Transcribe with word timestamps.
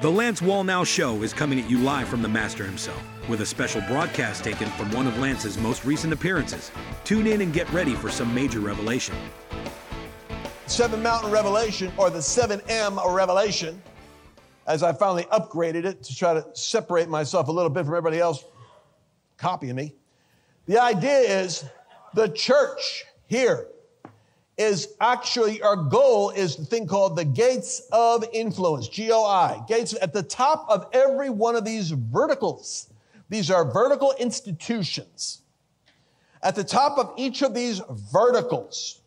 The 0.00 0.08
Lance 0.08 0.40
Wallnau 0.40 0.86
Show 0.86 1.24
is 1.24 1.32
coming 1.32 1.58
at 1.58 1.68
you 1.68 1.78
live 1.78 2.06
from 2.06 2.22
the 2.22 2.28
Master 2.28 2.62
himself, 2.62 3.02
with 3.28 3.40
a 3.40 3.46
special 3.46 3.80
broadcast 3.88 4.44
taken 4.44 4.68
from 4.70 4.92
one 4.92 5.08
of 5.08 5.18
Lance's 5.18 5.58
most 5.58 5.84
recent 5.84 6.12
appearances. 6.12 6.70
Tune 7.02 7.26
in 7.26 7.40
and 7.40 7.52
get 7.52 7.68
ready 7.72 7.96
for 7.96 8.08
some 8.08 8.32
major 8.32 8.60
revelation. 8.60 9.16
Seven 10.66 11.02
Mountain 11.02 11.32
Revelation, 11.32 11.90
or 11.96 12.10
the 12.10 12.20
7M 12.20 13.12
Revelation, 13.12 13.82
as 14.68 14.84
I 14.84 14.92
finally 14.92 15.24
upgraded 15.32 15.84
it 15.84 16.04
to 16.04 16.14
try 16.14 16.32
to 16.32 16.46
separate 16.52 17.08
myself 17.08 17.48
a 17.48 17.52
little 17.52 17.68
bit 17.68 17.84
from 17.84 17.96
everybody 17.96 18.20
else 18.20 18.44
copying 19.36 19.74
me. 19.74 19.96
The 20.66 20.80
idea 20.80 21.18
is 21.42 21.64
the 22.14 22.28
church 22.28 23.04
here 23.26 23.66
is 24.58 24.88
actually 25.00 25.62
our 25.62 25.76
goal 25.76 26.30
is 26.30 26.56
the 26.56 26.64
thing 26.64 26.86
called 26.86 27.16
the 27.16 27.24
gates 27.24 27.80
of 27.92 28.24
influence, 28.32 28.88
G 28.88 29.10
O 29.12 29.24
I. 29.24 29.62
Gates 29.68 29.94
at 30.02 30.12
the 30.12 30.22
top 30.22 30.66
of 30.68 30.86
every 30.92 31.30
one 31.30 31.54
of 31.54 31.64
these 31.64 31.90
verticals. 31.90 32.90
These 33.28 33.50
are 33.50 33.70
vertical 33.70 34.12
institutions. 34.18 35.42
At 36.42 36.54
the 36.56 36.64
top 36.64 36.98
of 36.98 37.14
each 37.16 37.42
of 37.42 37.54
these 37.54 37.80
verticals 38.12 39.00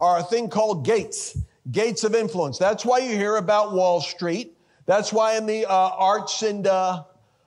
are 0.00 0.18
a 0.18 0.22
thing 0.22 0.48
called 0.48 0.84
gates, 0.84 1.38
gates 1.70 2.02
of 2.02 2.14
influence. 2.14 2.58
That's 2.58 2.84
why 2.84 2.98
you 2.98 3.10
hear 3.10 3.36
about 3.36 3.72
Wall 3.72 4.00
Street. 4.00 4.56
That's 4.86 5.12
why 5.12 5.36
in 5.36 5.46
the 5.46 5.64
uh, 5.64 5.72
arts 5.72 6.42
and 6.42 6.66
uh, 6.66 7.04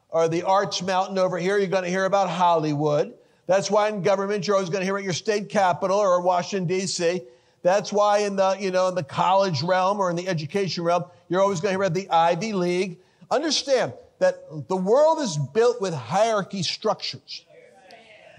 or 0.10 0.30
the 0.30 0.44
arts 0.44 0.82
mountain 0.82 1.18
over 1.18 1.38
here, 1.38 1.58
you're 1.58 1.68
going 1.68 1.84
to 1.84 1.90
hear 1.90 2.06
about 2.06 2.30
Hollywood. 2.30 3.14
That's 3.48 3.70
why 3.70 3.90
in 3.90 4.02
government, 4.02 4.48
you're 4.48 4.56
always 4.56 4.70
going 4.70 4.82
to 4.82 4.86
hear 4.86 4.96
about 4.96 5.04
your 5.04 5.14
state 5.14 5.50
capital 5.50 5.98
or 5.98 6.22
Washington, 6.22 6.68
D.C. 6.68 7.22
That's 7.62 7.94
why 7.94 8.20
in 8.20 8.36
the, 8.36 8.58
you 8.60 8.72
know, 8.72 8.88
in 8.88 8.96
the 8.96 9.04
college 9.04 9.62
realm 9.62 10.00
or 10.00 10.10
in 10.10 10.16
the 10.16 10.28
education 10.28 10.84
realm, 10.84 11.06
you're 11.30 11.42
always 11.42 11.60
going 11.62 11.74
to 11.74 11.80
hear 11.80 11.84
about 11.84 11.94
the 11.94 12.10
Ivy 12.10 12.54
League. 12.54 12.98
Understand 13.30 13.94
that 14.20 14.68
the 14.68 14.76
world 14.76 15.20
is 15.20 15.38
built 15.38 15.82
with 15.82 15.94
hierarchy 15.94 16.64
structures. 16.64 17.46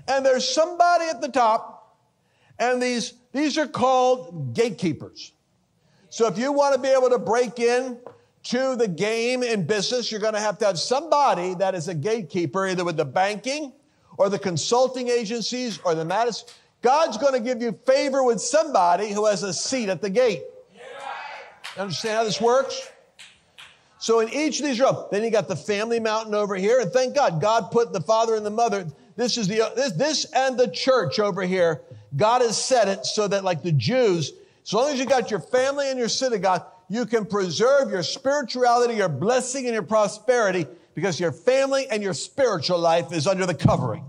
And 0.08 0.24
there's 0.24 0.48
somebody 0.48 1.06
at 1.06 1.20
the 1.20 1.28
top, 1.28 1.96
and 2.58 2.80
these, 2.80 3.14
these 3.32 3.58
are 3.58 3.66
called 3.66 4.54
gatekeepers. 4.54 5.32
So 6.08 6.28
if 6.28 6.38
you 6.38 6.52
want 6.52 6.74
to 6.74 6.80
be 6.80 6.88
able 6.88 7.10
to 7.10 7.18
break 7.18 7.58
in 7.58 7.98
to 8.44 8.76
the 8.76 8.86
game 8.86 9.42
in 9.42 9.66
business, 9.66 10.10
you're 10.10 10.20
going 10.20 10.34
to 10.34 10.40
have 10.40 10.58
to 10.58 10.66
have 10.66 10.78
somebody 10.78 11.54
that 11.54 11.74
is 11.74 11.88
a 11.88 11.94
gatekeeper, 11.94 12.68
either 12.68 12.84
with 12.84 12.96
the 12.96 13.04
banking 13.04 13.72
or 14.18 14.28
the 14.28 14.38
consulting 14.38 15.08
agencies 15.08 15.78
or 15.84 15.94
the 15.94 16.04
Madison. 16.04 16.48
God's 16.82 17.16
going 17.16 17.32
to 17.32 17.40
give 17.40 17.60
you 17.60 17.72
favor 17.86 18.22
with 18.22 18.40
somebody 18.40 19.12
who 19.12 19.26
has 19.26 19.42
a 19.42 19.52
seat 19.52 19.88
at 19.88 20.00
the 20.00 20.10
gate. 20.10 20.42
You 21.76 21.82
understand 21.82 22.16
how 22.16 22.24
this 22.24 22.40
works? 22.40 22.90
So 23.98 24.20
in 24.20 24.28
each 24.28 24.60
of 24.60 24.66
these 24.66 24.78
rooms, 24.78 24.98
then 25.10 25.24
you 25.24 25.30
got 25.30 25.48
the 25.48 25.56
family 25.56 26.00
mountain 26.00 26.34
over 26.34 26.54
here, 26.54 26.80
and 26.80 26.90
thank 26.92 27.14
God, 27.14 27.40
God 27.40 27.70
put 27.70 27.92
the 27.92 28.00
father 28.00 28.34
and 28.34 28.46
the 28.46 28.50
mother. 28.50 28.86
This 29.16 29.36
is 29.36 29.48
the 29.48 29.72
this, 29.74 29.92
this 29.92 30.24
and 30.32 30.58
the 30.58 30.68
church 30.68 31.18
over 31.18 31.42
here. 31.42 31.82
God 32.16 32.42
has 32.42 32.62
set 32.62 32.88
it 32.88 33.04
so 33.04 33.26
that, 33.28 33.42
like 33.42 33.62
the 33.62 33.72
Jews, 33.72 34.32
as 34.62 34.72
long 34.72 34.92
as 34.92 34.98
you 34.98 35.06
got 35.06 35.30
your 35.30 35.40
family 35.40 35.90
and 35.90 35.98
your 35.98 36.08
synagogue, 36.08 36.64
you 36.88 37.04
can 37.06 37.24
preserve 37.24 37.90
your 37.90 38.02
spirituality, 38.02 38.94
your 38.94 39.08
blessing, 39.08 39.64
and 39.64 39.74
your 39.74 39.82
prosperity 39.82 40.66
because 40.96 41.20
your 41.20 41.30
family 41.30 41.86
and 41.88 42.02
your 42.02 42.14
spiritual 42.14 42.78
life 42.78 43.12
is 43.12 43.28
under 43.28 43.44
the 43.46 43.54
covering. 43.54 44.04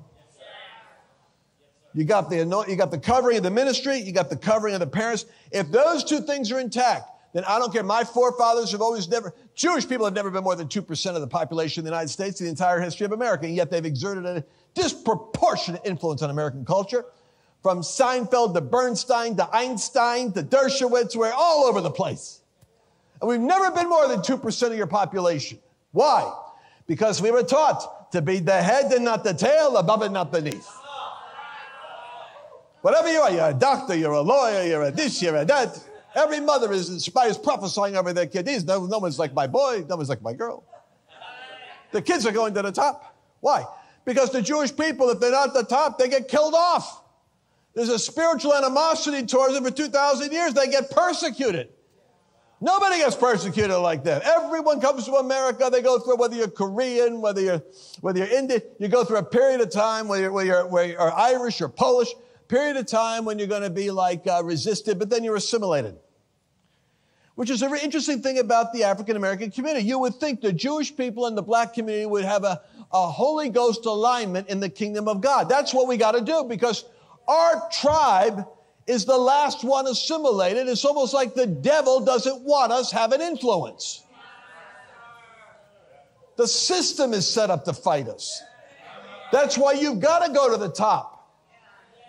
You 1.94 2.06
got 2.06 2.30
the 2.30 2.38
you 2.68 2.76
got 2.76 2.92
the 2.92 2.98
covering 2.98 3.38
of 3.38 3.44
the 3.44 3.52
ministry, 3.52 3.98
you 3.98 4.14
got 4.14 4.30
the 4.30 4.38
covering 4.38 4.74
of 4.74 4.80
the 4.80 4.88
parents. 4.88 5.26
If 5.52 5.70
those 5.70 6.04
two 6.04 6.22
things 6.22 6.52
are 6.52 6.60
intact, 6.60 7.10
then 7.34 7.44
I 7.46 7.60
don't 7.60 7.74
care. 7.74 7.84
My 7.84 8.04
forefathers 8.04 8.72
have 8.72 8.82
always 8.82 9.10
never, 9.10 9.34
Jewish 9.54 9.88
people 9.88 10.06
have 10.06 10.14
never 10.14 10.32
been 10.32 10.44
more 10.44 10.56
than 10.56 10.68
2% 10.68 11.16
of 11.16 11.22
the 11.22 11.28
population 11.28 11.82
of 11.82 11.84
the 11.84 11.90
United 11.90 12.08
States 12.08 12.40
in 12.40 12.46
the 12.46 12.52
entire 12.52 12.80
history 12.80 13.06
of 13.06 13.12
America, 13.12 13.46
and 13.46 13.56
yet 13.56 13.70
they've 13.70 13.86
exerted 13.86 14.26
a 14.26 14.46
disproportionate 14.74 15.82
influence 15.86 16.22
on 16.22 16.30
American 16.30 16.64
culture. 16.64 17.04
From 17.62 17.82
Seinfeld 17.82 18.54
to 18.54 18.62
Bernstein 18.62 19.36
to 19.36 19.50
Einstein 19.54 20.32
to 20.34 20.44
Dershowitz, 20.44 21.16
we're 21.16 21.34
all 21.34 21.66
over 21.66 21.82
the 21.82 21.92
place. 21.92 22.42
And 23.20 23.28
we've 23.28 23.42
never 23.42 23.72
been 23.72 23.90
more 23.90 24.08
than 24.08 24.22
2% 24.22 24.72
of 24.72 24.78
your 24.78 24.88
population. 24.88 25.60
Why? 25.92 26.32
Because 26.88 27.22
we 27.22 27.32
were 27.32 27.44
taught 27.44 28.12
to 28.14 28.22
be 28.22 28.40
the 28.40 28.62
head 28.62 28.92
and 28.94 29.06
not 29.06 29.24
the 29.24 29.34
tail, 29.34 29.78
above 29.78 30.02
and 30.02 30.14
not 30.14 30.32
beneath. 30.32 30.68
Whatever 32.82 33.12
you 33.12 33.20
are, 33.20 33.32
you're 33.32 33.50
a 33.50 33.54
doctor, 33.54 33.96
you're 33.96 34.14
a 34.14 34.22
lawyer, 34.22 34.64
you're 34.64 34.84
a 34.84 34.92
this, 34.92 35.22
you're 35.22 35.36
a 35.36 35.46
that. 35.46 35.78
Every 36.16 36.40
mother 36.40 36.72
is 36.72 36.90
inspired, 36.90 37.38
prophesying 37.44 37.98
over 37.98 38.14
their 38.14 38.28
kid. 38.28 38.48
no, 38.66 38.86
no 38.86 39.00
one's 39.00 39.20
like 39.20 39.34
my 39.34 39.46
boy, 39.46 39.86
no 39.88 39.98
one's 39.98 40.10
like 40.10 40.22
my 40.22 40.34
girl. 40.34 40.64
The 41.92 42.02
kids 42.02 42.26
are 42.26 42.32
going 42.32 42.54
to 42.54 42.62
the 42.62 42.72
top. 42.72 43.16
Why? 43.40 43.66
Because 44.06 44.32
the 44.32 44.42
Jewish 44.42 44.76
people, 44.76 45.10
if 45.10 45.20
they're 45.20 45.32
not 45.32 45.50
at 45.50 45.54
the 45.54 45.64
top, 45.64 46.00
they 46.00 46.08
get 46.08 46.28
killed 46.28 46.54
off. 46.56 47.04
There's 47.74 47.90
a 47.90 48.00
spiritual 48.00 48.56
animosity 48.56 49.26
towards 49.26 49.54
them 49.54 49.64
for 49.64 49.72
2,000 49.72 50.32
years. 50.32 50.54
They 50.54 50.68
get 50.68 50.90
persecuted. 50.90 51.70
Nobody 52.60 52.98
gets 52.98 53.16
persecuted 53.16 53.78
like 53.78 54.04
that. 54.06 54.24
Everyone 54.24 54.82
comes 54.82 55.06
to 55.06 55.14
America. 55.14 55.70
They 55.72 55.84
go 55.84 56.00
through, 56.00 56.18
whether 56.18 56.36
you're 56.36 56.48
Korean, 56.48 57.22
whether 57.22 57.40
you're, 57.40 57.62
whether 58.02 58.20
you're 58.20 58.36
Indian, 58.36 58.62
you 58.80 58.88
go 58.88 59.04
through 59.04 59.18
a 59.18 59.24
period 59.24 59.62
of 59.62 59.70
time 59.70 60.08
where 60.08 60.22
you're, 60.22 60.32
where 60.32 60.46
you're, 60.46 60.68
where 60.68 60.86
you're 60.86 61.14
Irish 61.14 61.62
or 61.62 61.70
Polish, 61.70 62.10
period 62.48 62.76
of 62.76 62.88
time 62.88 63.26
when 63.26 63.38
you're 63.38 63.48
going 63.48 63.62
to 63.62 63.70
be 63.70 63.92
like 63.92 64.26
uh, 64.26 64.42
resisted, 64.44 64.98
but 64.98 65.10
then 65.10 65.24
you're 65.24 65.36
assimilated. 65.36 65.98
Which 67.36 67.52
is 67.52 67.62
a 67.62 67.68
very 67.68 67.82
interesting 67.82 68.24
thing 68.24 68.40
about 68.40 68.74
the 68.74 68.86
African 68.86 69.16
American 69.16 69.52
community. 69.52 69.86
You 69.86 70.00
would 70.00 70.16
think 70.16 70.42
the 70.42 70.52
Jewish 70.52 70.96
people 70.96 71.28
and 71.28 71.38
the 71.38 71.44
black 71.44 71.76
community 71.76 72.08
would 72.08 72.26
have 72.26 72.44
a, 72.44 72.62
a 72.92 73.08
Holy 73.12 73.50
Ghost 73.50 73.86
alignment 73.86 74.50
in 74.50 74.60
the 74.60 74.70
kingdom 74.70 75.08
of 75.08 75.22
God. 75.22 75.48
That's 75.48 75.72
what 75.72 75.88
we 75.88 75.98
got 75.98 76.14
to 76.14 76.22
do 76.22 76.46
because 76.50 76.86
our 77.28 77.70
tribe 77.72 78.48
is 78.88 79.04
the 79.04 79.18
last 79.18 79.64
one 79.64 79.86
assimilated. 79.86 80.68
It's 80.68 80.86
almost 80.86 81.14
like 81.14 81.36
the 81.36 81.46
devil 81.46 82.00
doesn't 82.00 82.42
want 82.44 82.72
us 82.72 82.90
having 82.90 83.22
influence. 83.22 84.04
The 86.38 86.48
system 86.48 87.14
is 87.14 87.28
set 87.28 87.50
up 87.50 87.66
to 87.66 87.74
fight 87.74 88.08
us. 88.08 88.42
That's 89.32 89.58
why 89.58 89.74
you've 89.74 90.00
got 90.00 90.26
to 90.26 90.34
go 90.34 90.52
to 90.52 90.58
the 90.58 90.70
top. 90.70 91.14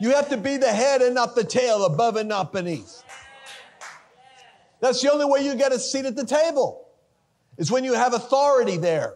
You 0.01 0.15
have 0.15 0.29
to 0.29 0.37
be 0.37 0.57
the 0.57 0.73
head 0.73 1.03
and 1.03 1.15
not 1.15 1.35
the 1.35 1.43
tail, 1.43 1.85
above 1.85 2.15
and 2.15 2.29
not 2.29 2.53
beneath. 2.53 3.03
That's 4.81 5.03
the 5.03 5.11
only 5.13 5.25
way 5.25 5.45
you 5.45 5.57
get 5.57 5.73
a 5.73 5.79
seat 5.81 6.05
at 6.05 6.15
the 6.15 6.25
table, 6.25 6.87
is 7.57 7.73
when 7.73 7.83
you 7.83 7.95
have 7.95 8.15
authority 8.15 8.77
there. 8.77 9.15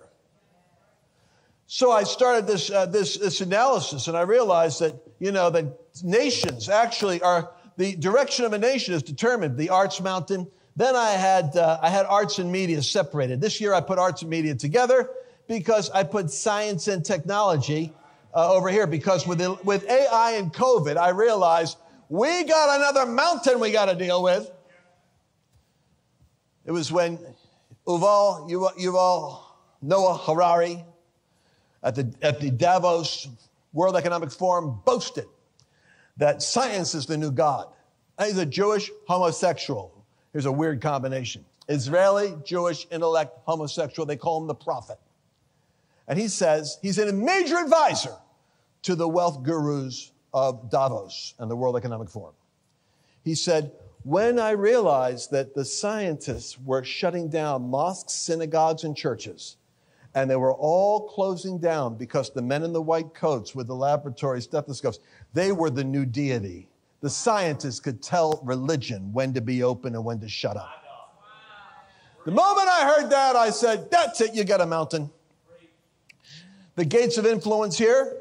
So 1.68 1.92
I 1.92 2.02
started 2.02 2.48
this, 2.48 2.70
uh, 2.70 2.86
this, 2.86 3.16
this 3.16 3.40
analysis 3.40 4.08
and 4.08 4.16
I 4.16 4.22
realized 4.22 4.80
that, 4.80 4.94
you 5.20 5.30
know, 5.30 5.48
that 5.50 5.78
nations 6.03 6.69
actually 6.69 7.20
are, 7.22 7.50
the 7.76 7.97
direction 7.97 8.44
of 8.44 8.53
a 8.53 8.58
nation 8.58 8.94
is 8.94 9.03
determined. 9.03 9.56
The 9.56 9.70
arts 9.70 10.00
mountain. 10.00 10.47
Then 10.76 10.97
I 10.97 11.10
had, 11.10 11.56
uh, 11.56 11.78
I 11.82 11.91
had 11.91 12.06
arts 12.06 12.38
and 12.38 12.50
media 12.50 12.82
separated. 12.82 13.41
This 13.41 13.60
year 13.60 13.75
I 13.75 13.80
put 13.80 13.98
arts 13.98 14.22
and 14.22 14.31
media 14.31 14.54
together 14.54 15.10
because 15.48 15.91
I 15.91 16.04
put 16.04 16.31
science 16.31 16.88
and 16.88 17.04
technology 17.04 17.92
uh, 18.34 18.52
over 18.52 18.70
here 18.70 18.86
because 18.86 19.26
with, 19.26 19.38
the, 19.38 19.52
with 19.64 19.88
AI 19.88 20.32
and 20.32 20.52
COVID, 20.52 20.97
I 20.97 21.10
realized 21.10 21.76
we 22.08 22.44
got 22.44 22.78
another 22.78 23.10
mountain 23.10 23.60
we 23.60 23.70
got 23.70 23.86
to 23.86 23.94
deal 23.94 24.22
with. 24.22 24.50
It 26.64 26.70
was 26.70 26.91
when 26.91 27.19
Uval, 27.86 28.48
Yuval 28.50 29.41
Noah 29.82 30.16
Harari 30.16 30.84
at 31.82 31.94
the, 31.94 32.14
at 32.22 32.41
the 32.41 32.50
Davos 32.50 33.28
World 33.72 33.97
Economic 33.97 34.31
Forum 34.31 34.81
boasted 34.84 35.26
that 36.16 36.42
science 36.42 36.94
is 36.94 37.06
the 37.06 37.16
new 37.16 37.30
God. 37.30 37.68
he's 38.18 38.38
a 38.38 38.46
Jewish 38.46 38.90
homosexual. 39.06 40.04
Here's 40.32 40.46
a 40.46 40.52
weird 40.52 40.80
combination 40.80 41.44
Israeli, 41.68 42.34
Jewish, 42.44 42.87
intellect, 42.90 43.38
homosexual. 43.44 44.06
They 44.06 44.16
call 44.16 44.40
him 44.40 44.46
the 44.46 44.54
prophet. 44.54 44.98
And 46.08 46.19
he 46.19 46.28
says 46.28 46.78
he's 46.82 46.98
a 46.98 47.12
major 47.12 47.58
advisor 47.58 48.16
to 48.82 48.94
the 48.94 49.08
wealth 49.08 49.42
gurus 49.42 50.12
of 50.34 50.70
Davos 50.70 51.34
and 51.38 51.50
the 51.50 51.56
World 51.56 51.76
Economic 51.76 52.08
Forum. 52.08 52.34
He 53.25 53.34
said, 53.34 53.72
When 54.02 54.38
I 54.38 54.50
realized 54.50 55.31
that 55.31 55.54
the 55.54 55.64
scientists 55.64 56.58
were 56.58 56.82
shutting 56.82 57.28
down 57.28 57.70
mosques, 57.70 58.12
synagogues, 58.12 58.84
and 58.84 58.96
churches, 58.96 59.56
and 60.14 60.31
they 60.31 60.37
were 60.37 60.53
all 60.53 61.09
closing 61.09 61.59
down 61.59 61.97
because 61.97 62.31
the 62.31 62.43
men 62.43 62.62
in 62.62 62.73
the 62.73 62.82
white 62.82 63.14
coats 63.14 63.55
with 63.55 63.67
the 63.67 63.75
laboratory 63.75 64.43
stethoscopes, 64.43 64.99
they 65.32 65.53
were 65.53 65.70
the 65.70 65.85
new 65.85 66.05
deity. 66.05 66.69
The 67.00 67.11
scientists 67.11 67.81
could 67.81 68.03
tell 68.03 68.41
religion 68.44 69.12
when 69.12 69.32
to 69.35 69.41
be 69.41 69.62
open 69.62 69.94
and 69.94 70.05
when 70.05 70.20
to 70.20 70.29
shut 70.29 70.56
up. 70.56 70.82
The 72.25 72.31
moment 72.31 72.69
I 72.69 72.94
heard 72.94 73.11
that, 73.11 73.35
I 73.35 73.50
said, 73.50 73.91
That's 73.91 74.20
it, 74.20 74.35
you 74.35 74.44
got 74.44 74.61
a 74.61 74.67
mountain. 74.67 75.11
The 76.76 76.85
gates 76.85 77.19
of 77.19 77.26
influence 77.26 77.76
here 77.76 78.17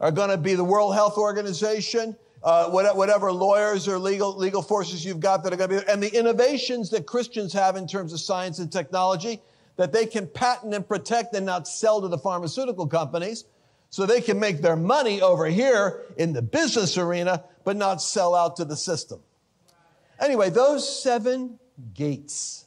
are 0.00 0.12
going 0.12 0.30
to 0.30 0.38
be 0.38 0.54
the 0.54 0.64
World 0.64 0.94
Health 0.94 1.18
Organization, 1.18 2.16
uh, 2.44 2.70
whatever 2.70 3.32
lawyers 3.32 3.88
or 3.88 3.98
legal, 3.98 4.36
legal 4.36 4.62
forces 4.62 5.04
you've 5.04 5.20
got 5.20 5.42
that 5.42 5.52
are 5.52 5.56
going 5.56 5.70
to 5.70 5.80
be, 5.80 5.90
and 5.90 6.02
the 6.02 6.14
innovations 6.16 6.90
that 6.90 7.06
Christians 7.06 7.52
have 7.52 7.76
in 7.76 7.86
terms 7.86 8.12
of 8.12 8.20
science 8.20 8.60
and 8.60 8.70
technology 8.70 9.40
that 9.82 9.90
they 9.90 10.06
can 10.06 10.28
patent 10.28 10.72
and 10.72 10.86
protect 10.86 11.34
and 11.34 11.44
not 11.44 11.66
sell 11.66 12.00
to 12.00 12.06
the 12.06 12.16
pharmaceutical 12.16 12.86
companies 12.86 13.46
so 13.90 14.06
they 14.06 14.20
can 14.20 14.38
make 14.38 14.62
their 14.62 14.76
money 14.76 15.20
over 15.20 15.46
here 15.46 16.02
in 16.16 16.32
the 16.32 16.40
business 16.40 16.96
arena, 16.96 17.42
but 17.64 17.76
not 17.76 18.00
sell 18.00 18.32
out 18.32 18.54
to 18.54 18.64
the 18.64 18.76
system. 18.76 19.18
Anyway, 20.20 20.50
those 20.50 21.02
seven 21.02 21.58
gates 21.94 22.66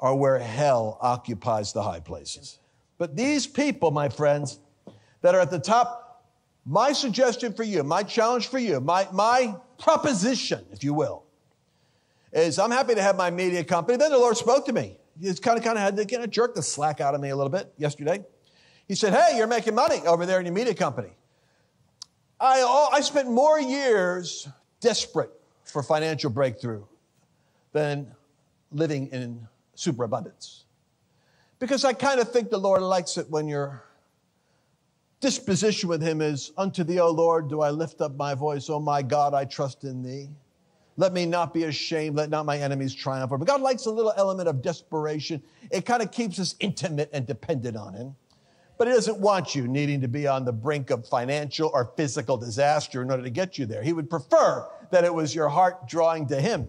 are 0.00 0.16
where 0.16 0.38
hell 0.38 0.96
occupies 1.02 1.74
the 1.74 1.82
high 1.82 2.00
places. 2.00 2.58
But 2.96 3.14
these 3.14 3.46
people, 3.46 3.90
my 3.90 4.08
friends, 4.08 4.58
that 5.20 5.34
are 5.34 5.40
at 5.42 5.50
the 5.50 5.58
top, 5.58 6.24
my 6.64 6.92
suggestion 6.92 7.52
for 7.52 7.62
you, 7.62 7.82
my 7.82 8.04
challenge 8.04 8.48
for 8.48 8.58
you, 8.58 8.80
my, 8.80 9.06
my 9.12 9.54
proposition, 9.78 10.64
if 10.72 10.82
you 10.82 10.94
will, 10.94 11.24
is 12.32 12.58
I'm 12.58 12.70
happy 12.70 12.94
to 12.94 13.02
have 13.02 13.18
my 13.18 13.30
media 13.30 13.62
company. 13.64 13.98
Then 13.98 14.12
the 14.12 14.18
Lord 14.18 14.38
spoke 14.38 14.64
to 14.64 14.72
me. 14.72 14.96
He's 15.20 15.40
kind 15.40 15.58
of 15.58 15.64
kind 15.64 15.76
of 15.76 15.82
had 15.82 15.96
to 15.96 16.04
kind 16.06 16.24
of 16.24 16.30
jerk 16.30 16.54
the 16.54 16.62
slack 16.62 17.00
out 17.00 17.14
of 17.14 17.20
me 17.20 17.30
a 17.30 17.36
little 17.36 17.50
bit 17.50 17.72
yesterday. 17.76 18.24
He 18.88 18.94
said, 18.94 19.12
Hey, 19.12 19.36
you're 19.36 19.46
making 19.46 19.74
money 19.74 20.00
over 20.06 20.26
there 20.26 20.40
in 20.40 20.46
your 20.46 20.54
media 20.54 20.74
company. 20.74 21.10
I, 22.40 22.88
I 22.92 23.00
spent 23.02 23.30
more 23.30 23.60
years 23.60 24.48
desperate 24.80 25.30
for 25.64 25.82
financial 25.82 26.30
breakthrough 26.30 26.84
than 27.72 28.12
living 28.72 29.08
in 29.08 29.46
superabundance. 29.74 30.64
Because 31.58 31.84
I 31.84 31.92
kind 31.92 32.18
of 32.18 32.32
think 32.32 32.48
the 32.48 32.58
Lord 32.58 32.80
likes 32.80 33.18
it 33.18 33.28
when 33.30 33.46
your 33.46 33.84
disposition 35.20 35.88
with 35.88 36.02
Him 36.02 36.22
is, 36.22 36.52
Unto 36.56 36.82
thee, 36.82 36.98
O 36.98 37.10
Lord, 37.10 37.48
do 37.48 37.60
I 37.60 37.70
lift 37.70 38.00
up 38.00 38.16
my 38.16 38.34
voice. 38.34 38.70
O 38.70 38.80
my 38.80 39.02
God, 39.02 39.34
I 39.34 39.44
trust 39.44 39.84
in 39.84 40.02
thee. 40.02 40.30
Let 41.00 41.14
me 41.14 41.24
not 41.24 41.54
be 41.54 41.64
ashamed. 41.64 42.16
Let 42.16 42.28
not 42.28 42.44
my 42.44 42.58
enemies 42.58 42.94
triumph. 42.94 43.30
But 43.30 43.46
God 43.46 43.62
likes 43.62 43.86
a 43.86 43.90
little 43.90 44.12
element 44.18 44.50
of 44.50 44.60
desperation. 44.60 45.42
It 45.70 45.86
kind 45.86 46.02
of 46.02 46.12
keeps 46.12 46.38
us 46.38 46.56
intimate 46.60 47.08
and 47.14 47.26
dependent 47.26 47.74
on 47.74 47.94
Him. 47.94 48.14
But 48.76 48.86
He 48.86 48.92
doesn't 48.92 49.18
want 49.18 49.54
you 49.54 49.66
needing 49.66 50.02
to 50.02 50.08
be 50.08 50.26
on 50.26 50.44
the 50.44 50.52
brink 50.52 50.90
of 50.90 51.08
financial 51.08 51.70
or 51.72 51.90
physical 51.96 52.36
disaster 52.36 53.00
in 53.00 53.10
order 53.10 53.22
to 53.22 53.30
get 53.30 53.56
you 53.56 53.64
there. 53.64 53.82
He 53.82 53.94
would 53.94 54.10
prefer 54.10 54.68
that 54.90 55.04
it 55.04 55.14
was 55.14 55.34
your 55.34 55.48
heart 55.48 55.88
drawing 55.88 56.26
to 56.28 56.38
Him. 56.38 56.68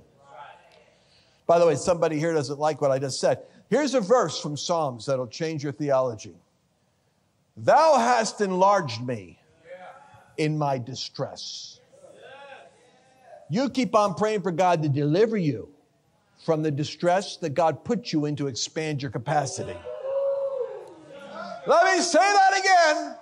By 1.46 1.60
the 1.60 1.68
way, 1.68 1.76
somebody 1.76 2.18
here 2.18 2.34
doesn't 2.34 2.58
like 2.58 2.80
what 2.80 2.90
I 2.90 3.00
just 3.00 3.20
said. 3.20 3.40
Here's 3.70 3.96
a 3.96 4.00
verse 4.00 4.40
from 4.40 4.56
Psalms 4.56 5.08
that'll 5.08 5.28
change 5.28 5.62
your 5.62 5.74
theology. 5.74 6.36
Thou 7.58 7.98
hast 8.00 8.40
enlarged 8.40 9.06
me 9.06 9.42
in 10.38 10.58
my 10.58 10.78
distress. 10.78 11.81
You 13.52 13.70
keep 13.70 13.94
on 13.96 14.14
praying 14.14 14.44
for 14.44 14.52
God 14.52 14.82
to 14.82 14.88
deliver 14.88 15.36
you 15.36 15.68
from 16.46 16.64
the 16.64 16.72
distress 16.72 17.36
that 17.38 17.50
God 17.50 17.84
put 17.84 18.14
you 18.14 18.24
in 18.24 18.38
to 18.38 18.48
expand 18.48 19.02
your 19.02 19.12
capacity. 19.12 19.76
Let 21.68 21.94
me 21.94 22.02
say 22.02 22.20
that 22.20 22.58
again. 22.58 23.16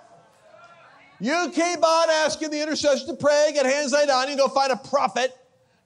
You 1.18 1.50
keep 1.52 1.84
on 1.84 2.10
asking 2.10 2.50
the 2.50 2.62
intercessor 2.62 3.06
to 3.08 3.14
pray, 3.14 3.50
get 3.52 3.66
hands 3.66 3.92
laid 3.92 4.08
on 4.08 4.30
you, 4.30 4.36
go 4.36 4.46
find 4.46 4.70
a 4.70 4.76
prophet 4.76 5.36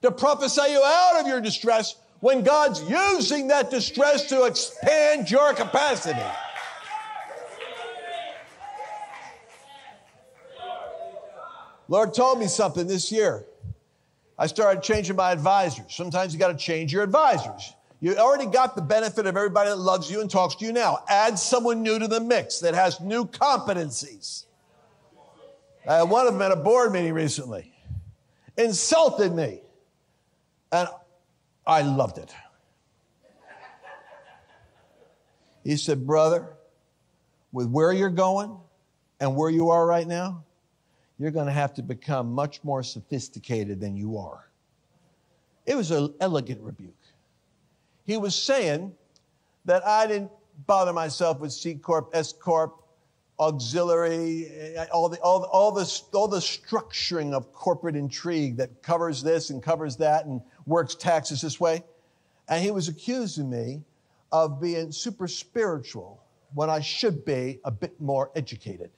to 0.03 0.11
prophesy 0.11 0.69
you 0.69 0.83
out 0.83 1.21
of 1.21 1.27
your 1.27 1.41
distress 1.41 1.95
when 2.19 2.43
God's 2.43 2.87
using 2.87 3.47
that 3.47 3.71
distress 3.71 4.27
to 4.27 4.43
expand 4.43 5.31
your 5.31 5.55
capacity. 5.55 6.21
Lord 11.87 12.13
told 12.13 12.37
me 12.37 12.45
something 12.45 12.85
this 12.85 13.11
year. 13.11 13.47
I 14.37 14.47
started 14.47 14.83
changing 14.83 15.15
my 15.15 15.31
advisors. 15.31 15.85
Sometimes 15.89 16.33
you 16.33 16.39
got 16.39 16.49
to 16.49 16.57
change 16.57 16.91
your 16.91 17.03
advisors. 17.03 17.73
You 18.01 18.15
already 18.17 18.45
got 18.45 18.75
the 18.75 18.81
benefit 18.81 19.25
of 19.25 19.37
everybody 19.37 19.69
that 19.69 19.77
loves 19.77 20.11
you 20.11 20.21
and 20.21 20.29
talks 20.29 20.55
to 20.55 20.65
you 20.65 20.73
now. 20.73 20.99
Add 21.07 21.39
someone 21.39 21.81
new 21.81 21.97
to 21.97 22.07
the 22.07 22.19
mix 22.19 22.59
that 22.59 22.75
has 22.75 22.99
new 22.99 23.25
competencies. 23.25 24.45
One 25.85 26.27
of 26.27 26.33
them 26.33 26.41
at 26.41 26.51
a 26.51 26.55
board 26.55 26.91
meeting 26.91 27.13
recently, 27.13 27.71
insulted 28.57 29.33
me, 29.33 29.61
and 30.71 30.89
I 31.65 31.81
loved 31.83 32.17
it. 32.17 32.33
He 35.63 35.77
said, 35.77 36.05
Brother, 36.05 36.47
with 37.51 37.69
where 37.69 37.93
you're 37.93 38.09
going 38.09 38.57
and 39.19 39.35
where 39.35 39.49
you 39.49 39.69
are 39.69 39.85
right 39.85 40.07
now, 40.07 40.43
you're 41.17 41.31
going 41.31 41.47
to 41.47 41.51
have 41.51 41.73
to 41.75 41.83
become 41.83 42.31
much 42.31 42.63
more 42.63 42.83
sophisticated 42.83 43.79
than 43.79 43.95
you 43.95 44.17
are. 44.17 44.49
It 45.65 45.75
was 45.75 45.91
an 45.91 46.13
elegant 46.19 46.61
rebuke. 46.61 46.93
He 48.05 48.17
was 48.17 48.35
saying 48.35 48.93
that 49.65 49.85
I 49.85 50.05
didn't 50.07 50.31
bother 50.67 50.93
myself 50.93 51.39
with 51.39 51.51
C 51.51 51.75
Corp, 51.75 52.09
S 52.13 52.33
Corp, 52.33 52.83
auxiliary, 53.39 54.47
eh, 54.47 54.85
all 54.93 55.09
the, 55.09 55.19
all, 55.21 55.43
all, 55.45 55.71
the, 55.71 56.01
all 56.13 56.27
the 56.27 56.37
structuring 56.37 57.33
of 57.33 57.51
corporate 57.51 57.95
intrigue 57.95 58.57
that 58.57 58.81
covers 58.83 59.23
this 59.23 59.49
and 59.49 59.61
covers 59.61 59.97
that 59.97 60.25
and 60.25 60.41
works 60.65 60.95
taxes 60.95 61.41
this 61.41 61.59
way. 61.59 61.83
And 62.47 62.63
he 62.63 62.71
was 62.71 62.87
accusing 62.87 63.49
me 63.49 63.81
of 64.31 64.61
being 64.61 64.91
super 64.91 65.27
spiritual 65.27 66.21
when 66.53 66.69
I 66.69 66.79
should 66.79 67.25
be 67.25 67.59
a 67.65 67.71
bit 67.71 67.99
more 67.99 68.31
educated. 68.35 68.91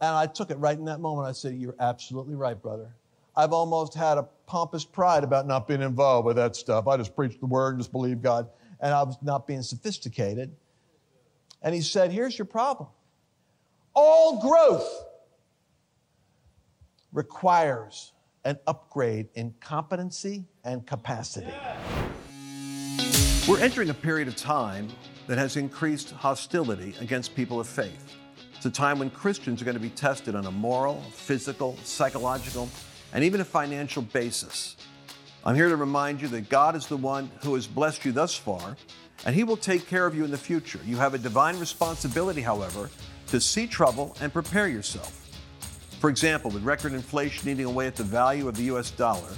And 0.00 0.10
I 0.10 0.26
took 0.26 0.50
it 0.50 0.56
right 0.58 0.76
in 0.76 0.84
that 0.86 1.00
moment. 1.00 1.28
I 1.28 1.32
said, 1.32 1.54
You're 1.54 1.76
absolutely 1.80 2.34
right, 2.34 2.60
brother. 2.60 2.94
I've 3.36 3.52
almost 3.52 3.94
had 3.94 4.18
a 4.18 4.28
pompous 4.46 4.84
pride 4.84 5.24
about 5.24 5.46
not 5.46 5.66
being 5.66 5.82
involved 5.82 6.26
with 6.26 6.36
that 6.36 6.54
stuff. 6.54 6.86
I 6.86 6.96
just 6.96 7.16
preach 7.16 7.38
the 7.40 7.46
word 7.46 7.70
and 7.70 7.80
just 7.80 7.90
believe 7.90 8.22
God. 8.22 8.48
And 8.80 8.92
I 8.92 9.02
was 9.02 9.16
not 9.22 9.46
being 9.46 9.62
sophisticated. 9.62 10.54
And 11.62 11.74
he 11.74 11.80
said, 11.80 12.12
Here's 12.12 12.38
your 12.38 12.46
problem 12.46 12.88
all 13.94 14.40
growth 14.40 15.04
requires 17.12 18.12
an 18.44 18.58
upgrade 18.66 19.28
in 19.34 19.54
competency 19.60 20.44
and 20.64 20.86
capacity. 20.86 21.54
We're 23.48 23.60
entering 23.60 23.90
a 23.90 23.94
period 23.94 24.28
of 24.28 24.36
time 24.36 24.88
that 25.26 25.38
has 25.38 25.56
increased 25.56 26.10
hostility 26.10 26.94
against 27.00 27.34
people 27.34 27.60
of 27.60 27.66
faith. 27.66 28.16
It's 28.64 28.78
a 28.78 28.80
time 28.80 28.98
when 28.98 29.10
Christians 29.10 29.60
are 29.60 29.66
going 29.66 29.76
to 29.76 29.82
be 29.82 29.90
tested 29.90 30.34
on 30.34 30.46
a 30.46 30.50
moral, 30.50 31.02
physical, 31.12 31.76
psychological, 31.84 32.70
and 33.12 33.22
even 33.22 33.42
a 33.42 33.44
financial 33.44 34.00
basis. 34.00 34.76
I'm 35.44 35.54
here 35.54 35.68
to 35.68 35.76
remind 35.76 36.22
you 36.22 36.28
that 36.28 36.48
God 36.48 36.74
is 36.74 36.86
the 36.86 36.96
one 36.96 37.30
who 37.42 37.56
has 37.56 37.66
blessed 37.66 38.06
you 38.06 38.12
thus 38.12 38.34
far 38.34 38.74
and 39.26 39.34
He 39.34 39.44
will 39.44 39.58
take 39.58 39.86
care 39.86 40.06
of 40.06 40.14
you 40.14 40.24
in 40.24 40.30
the 40.30 40.38
future. 40.38 40.80
You 40.82 40.96
have 40.96 41.12
a 41.12 41.18
divine 41.18 41.58
responsibility, 41.58 42.40
however, 42.40 42.88
to 43.26 43.38
see 43.38 43.66
trouble 43.66 44.16
and 44.22 44.32
prepare 44.32 44.66
yourself. 44.68 45.28
For 46.00 46.08
example, 46.08 46.50
with 46.50 46.64
record 46.64 46.94
inflation 46.94 47.50
eating 47.50 47.66
away 47.66 47.86
at 47.86 47.96
the 47.96 48.02
value 48.02 48.48
of 48.48 48.56
the 48.56 48.62
US 48.74 48.90
dollar, 48.90 49.28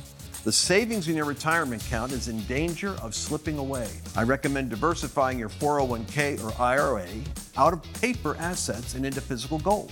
the 0.46 0.52
savings 0.52 1.08
in 1.08 1.16
your 1.16 1.24
retirement 1.24 1.84
account 1.84 2.12
is 2.12 2.28
in 2.28 2.40
danger 2.44 2.90
of 3.02 3.16
slipping 3.16 3.58
away. 3.58 3.88
I 4.14 4.22
recommend 4.22 4.70
diversifying 4.70 5.40
your 5.40 5.48
401k 5.48 6.40
or 6.44 6.62
IRA 6.62 7.08
out 7.56 7.72
of 7.72 7.82
paper 7.94 8.36
assets 8.38 8.94
and 8.94 9.04
into 9.04 9.20
physical 9.20 9.58
gold. 9.58 9.90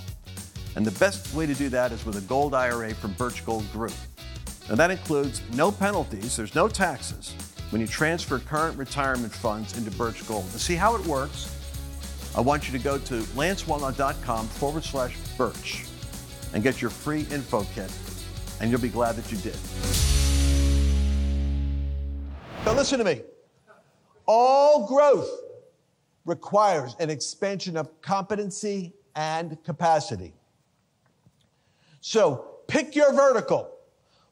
And 0.77 0.87
the 0.87 0.97
best 1.01 1.35
way 1.35 1.47
to 1.47 1.55
do 1.55 1.69
that 1.71 1.91
is 1.91 2.07
with 2.07 2.19
a 2.19 2.21
gold 2.21 2.55
IRA 2.55 2.95
from 2.95 3.15
Birch 3.15 3.45
Gold 3.45 3.65
Group. 3.73 3.95
Now, 4.69 4.77
that 4.77 4.93
includes 4.93 5.43
no 5.55 5.73
penalties, 5.73 6.37
there's 6.37 6.55
no 6.55 6.69
taxes, 6.69 7.35
when 7.71 7.81
you 7.81 7.89
transfer 7.89 8.39
current 8.39 8.79
retirement 8.79 9.35
funds 9.35 9.77
into 9.77 9.91
Birch 9.91 10.25
Gold. 10.29 10.49
To 10.53 10.59
see 10.61 10.77
how 10.77 10.95
it 10.95 11.05
works, 11.05 11.51
I 12.37 12.41
want 12.41 12.71
you 12.71 12.79
to 12.79 12.85
go 12.85 12.97
to 12.97 13.15
lancewallnau.com 13.15 14.47
forward 14.47 14.85
slash 14.85 15.17
birch 15.37 15.85
and 16.53 16.63
get 16.63 16.81
your 16.81 16.93
free 16.93 17.27
info 17.33 17.67
kit, 17.75 17.93
and 18.61 18.71
you'll 18.71 18.81
be 18.81 18.89
glad 18.89 19.17
that 19.17 19.33
you 19.33 19.39
did. 19.39 19.59
Now, 22.65 22.73
listen 22.73 22.99
to 22.99 23.05
me. 23.05 23.23
All 24.27 24.87
growth 24.87 25.29
requires 26.25 26.97
an 26.99 27.11
expansion 27.11 27.77
of 27.77 28.01
competency 28.01 28.95
and 29.15 29.63
capacity. 29.65 30.33
So 32.01 32.47
pick 32.67 32.97
your 32.97 33.13
vertical. 33.13 33.71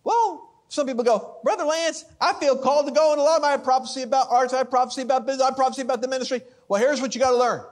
Well, 0.04 0.50
some 0.68 0.86
people 0.86 1.04
go, 1.04 1.36
Brother 1.44 1.64
Lance, 1.64 2.06
I 2.20 2.32
feel 2.32 2.56
called 2.56 2.86
to 2.86 2.92
go, 2.92 3.12
and 3.12 3.20
a 3.20 3.22
lot 3.22 3.36
of 3.36 3.42
my 3.42 3.58
prophecy 3.58 4.02
about 4.02 4.28
arts, 4.30 4.54
I 4.54 4.64
prophecy 4.64 5.02
about 5.02 5.26
business, 5.26 5.46
I 5.46 5.54
prophecy 5.54 5.82
about 5.82 6.00
the 6.00 6.08
ministry. 6.08 6.40
Well, 6.68 6.80
here's 6.80 7.00
what 7.00 7.14
you 7.14 7.20
got 7.20 7.32
to 7.32 7.36
learn 7.36 7.62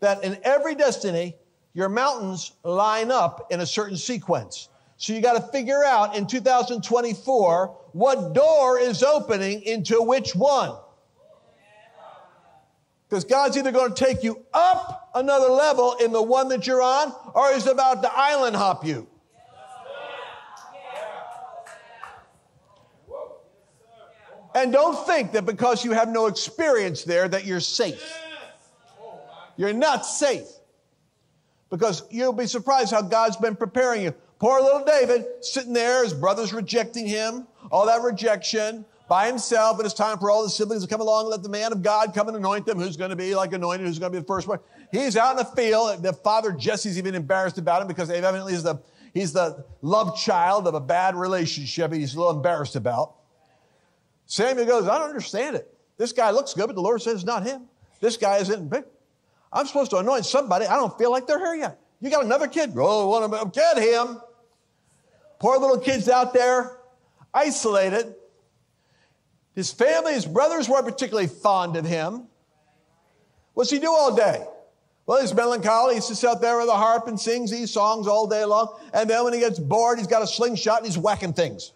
that 0.00 0.22
in 0.24 0.38
every 0.42 0.74
destiny, 0.74 1.36
your 1.74 1.88
mountains 1.88 2.52
line 2.64 3.10
up 3.10 3.46
in 3.50 3.60
a 3.60 3.66
certain 3.66 3.96
sequence. 3.96 4.68
So 4.96 5.12
you 5.12 5.20
got 5.20 5.34
to 5.34 5.52
figure 5.52 5.84
out 5.84 6.16
in 6.16 6.26
2024 6.26 7.77
what 7.92 8.34
door 8.34 8.78
is 8.78 9.02
opening 9.02 9.62
into 9.62 10.02
which 10.02 10.34
one. 10.34 10.76
Because 13.08 13.24
God's 13.24 13.56
either 13.56 13.72
going 13.72 13.94
to 13.94 14.04
take 14.04 14.22
you 14.22 14.44
up 14.52 15.10
another 15.14 15.48
level 15.48 15.94
in 15.94 16.12
the 16.12 16.22
one 16.22 16.48
that 16.48 16.66
you're 16.66 16.82
on, 16.82 17.14
or 17.34 17.54
He's 17.54 17.66
about 17.66 18.02
to 18.02 18.10
island 18.14 18.54
hop 18.54 18.84
you. 18.84 19.08
And 24.54 24.72
don't 24.72 25.06
think 25.06 25.32
that 25.32 25.46
because 25.46 25.84
you 25.84 25.92
have 25.92 26.08
no 26.08 26.26
experience 26.26 27.04
there 27.04 27.28
that 27.28 27.44
you're 27.44 27.60
safe. 27.60 28.02
You're 29.56 29.72
not 29.72 30.04
safe. 30.04 30.46
Because 31.70 32.02
you'll 32.10 32.32
be 32.32 32.46
surprised 32.46 32.90
how 32.90 33.02
God's 33.02 33.36
been 33.36 33.56
preparing 33.56 34.02
you. 34.02 34.14
Poor 34.38 34.60
little 34.60 34.84
David 34.84 35.26
sitting 35.42 35.72
there, 35.72 36.02
his 36.02 36.14
brothers 36.14 36.52
rejecting 36.52 37.06
him, 37.06 37.46
all 37.70 37.86
that 37.86 38.02
rejection 38.02 38.84
by 39.08 39.26
himself, 39.26 39.78
and 39.78 39.86
it's 39.86 39.94
time 39.94 40.18
for 40.18 40.30
all 40.30 40.42
the 40.42 40.50
siblings 40.50 40.82
to 40.82 40.88
come 40.88 41.00
along 41.00 41.22
and 41.22 41.30
let 41.30 41.42
the 41.42 41.48
man 41.48 41.72
of 41.72 41.82
God 41.82 42.14
come 42.14 42.28
and 42.28 42.36
anoint 42.36 42.66
them. 42.66 42.78
Who's 42.78 42.96
going 42.96 43.10
to 43.10 43.16
be 43.16 43.34
like 43.34 43.52
anointed? 43.52 43.86
Who's 43.86 43.98
going 43.98 44.12
to 44.12 44.18
be 44.18 44.20
the 44.20 44.26
first 44.26 44.46
one? 44.46 44.58
He's 44.92 45.16
out 45.16 45.32
in 45.32 45.36
the 45.38 45.44
field. 45.44 46.02
The 46.02 46.12
father 46.12 46.52
Jesse's 46.52 46.98
even 46.98 47.14
embarrassed 47.14 47.58
about 47.58 47.82
him 47.82 47.88
because 47.88 48.10
evidently 48.10 48.52
he's 48.52 48.62
the, 48.62 48.82
he's 49.14 49.32
the 49.32 49.64
love 49.80 50.18
child 50.18 50.68
of 50.68 50.74
a 50.74 50.80
bad 50.80 51.16
relationship 51.16 51.92
he's 51.92 52.14
a 52.14 52.18
little 52.18 52.36
embarrassed 52.36 52.76
about. 52.76 53.14
Samuel 54.26 54.66
goes, 54.66 54.86
I 54.86 54.98
don't 54.98 55.08
understand 55.08 55.56
it. 55.56 55.74
This 55.96 56.12
guy 56.12 56.30
looks 56.30 56.52
good, 56.52 56.66
but 56.66 56.76
the 56.76 56.82
Lord 56.82 57.00
says 57.00 57.14
it's 57.14 57.24
not 57.24 57.44
him. 57.44 57.62
This 58.00 58.16
guy 58.16 58.36
isn't 58.38 58.68
big. 58.68 58.84
I'm 59.52 59.66
supposed 59.66 59.90
to 59.92 59.96
anoint 59.96 60.26
somebody. 60.26 60.66
I 60.66 60.76
don't 60.76 60.96
feel 60.98 61.10
like 61.10 61.26
they're 61.26 61.38
here 61.38 61.54
yet. 61.54 61.80
You 62.00 62.10
got 62.10 62.24
another 62.24 62.46
kid? 62.46 62.72
Oh, 62.76 63.08
want 63.08 63.32
to 63.32 63.60
get 63.60 63.78
him. 63.78 64.20
Poor 65.38 65.58
little 65.58 65.78
kid's 65.78 66.08
out 66.08 66.34
there, 66.34 66.77
isolated. 67.32 68.14
His 69.54 69.72
family, 69.72 70.14
his 70.14 70.26
brothers 70.26 70.68
weren't 70.68 70.84
particularly 70.84 71.28
fond 71.28 71.76
of 71.76 71.84
him. 71.84 72.24
What's 73.54 73.70
he 73.70 73.78
do 73.78 73.90
all 73.90 74.14
day? 74.14 74.44
Well, 75.06 75.20
he's 75.20 75.34
melancholy. 75.34 75.96
He 75.96 76.00
sits 76.00 76.22
out 76.22 76.40
there 76.40 76.58
with 76.58 76.68
a 76.68 76.76
harp 76.76 77.08
and 77.08 77.18
sings 77.18 77.50
these 77.50 77.70
songs 77.70 78.06
all 78.06 78.26
day 78.26 78.44
long. 78.44 78.78
And 78.92 79.08
then 79.08 79.24
when 79.24 79.32
he 79.32 79.40
gets 79.40 79.58
bored, 79.58 79.98
he's 79.98 80.06
got 80.06 80.22
a 80.22 80.26
slingshot 80.26 80.78
and 80.78 80.86
he's 80.86 80.98
whacking 80.98 81.32
things. 81.32 81.72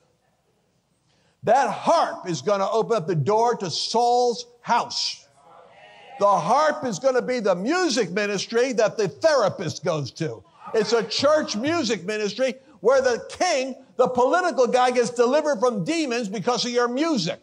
That 1.45 1.71
harp 1.71 2.29
is 2.29 2.43
going 2.43 2.61
to 2.61 2.71
open 2.71 2.97
up 2.97 3.07
the 3.07 3.17
door 3.17 3.57
to 3.57 3.71
Saul's 3.71 4.47
house. 4.61 5.27
The 6.21 6.27
harp 6.27 6.85
is 6.85 6.99
going 6.99 7.15
to 7.15 7.23
be 7.23 7.41
the 7.41 7.57
music 7.57 8.11
ministry 8.11 8.73
that 8.75 8.97
the 8.97 9.09
therapist 9.09 9.85
goes 9.85 10.13
to. 10.13 10.45
It's 10.75 10.93
a 10.93 11.03
church 11.03 11.57
music 11.57 12.05
ministry 12.05 12.55
where 12.81 13.01
the 13.01 13.27
king, 13.29 13.75
the 14.03 14.09
political 14.09 14.67
guy, 14.67 14.91
gets 14.91 15.11
delivered 15.11 15.61
from 15.61 15.85
demons 15.85 16.29
because 16.29 16.65
of 16.65 16.73
your 16.73 16.89
music. 16.89 17.41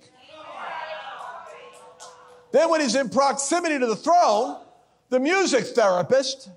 Then, 2.52 2.70
when 2.70 2.82
he's 2.82 2.96
in 2.96 3.10
proximity 3.10 3.80
to 3.80 3.86
the 3.86 3.96
throne, 3.96 4.60
the 5.10 5.20
music 5.20 5.68
therapist, 5.68 6.50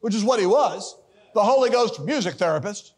which 0.00 0.14
is 0.14 0.24
what 0.24 0.40
he 0.40 0.46
was, 0.46 0.96
the 1.34 1.42
Holy 1.42 1.68
Ghost 1.68 2.00
music 2.00 2.34
therapist, 2.34 2.94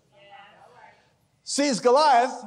sees 1.43 1.81
Goliath 1.81 2.45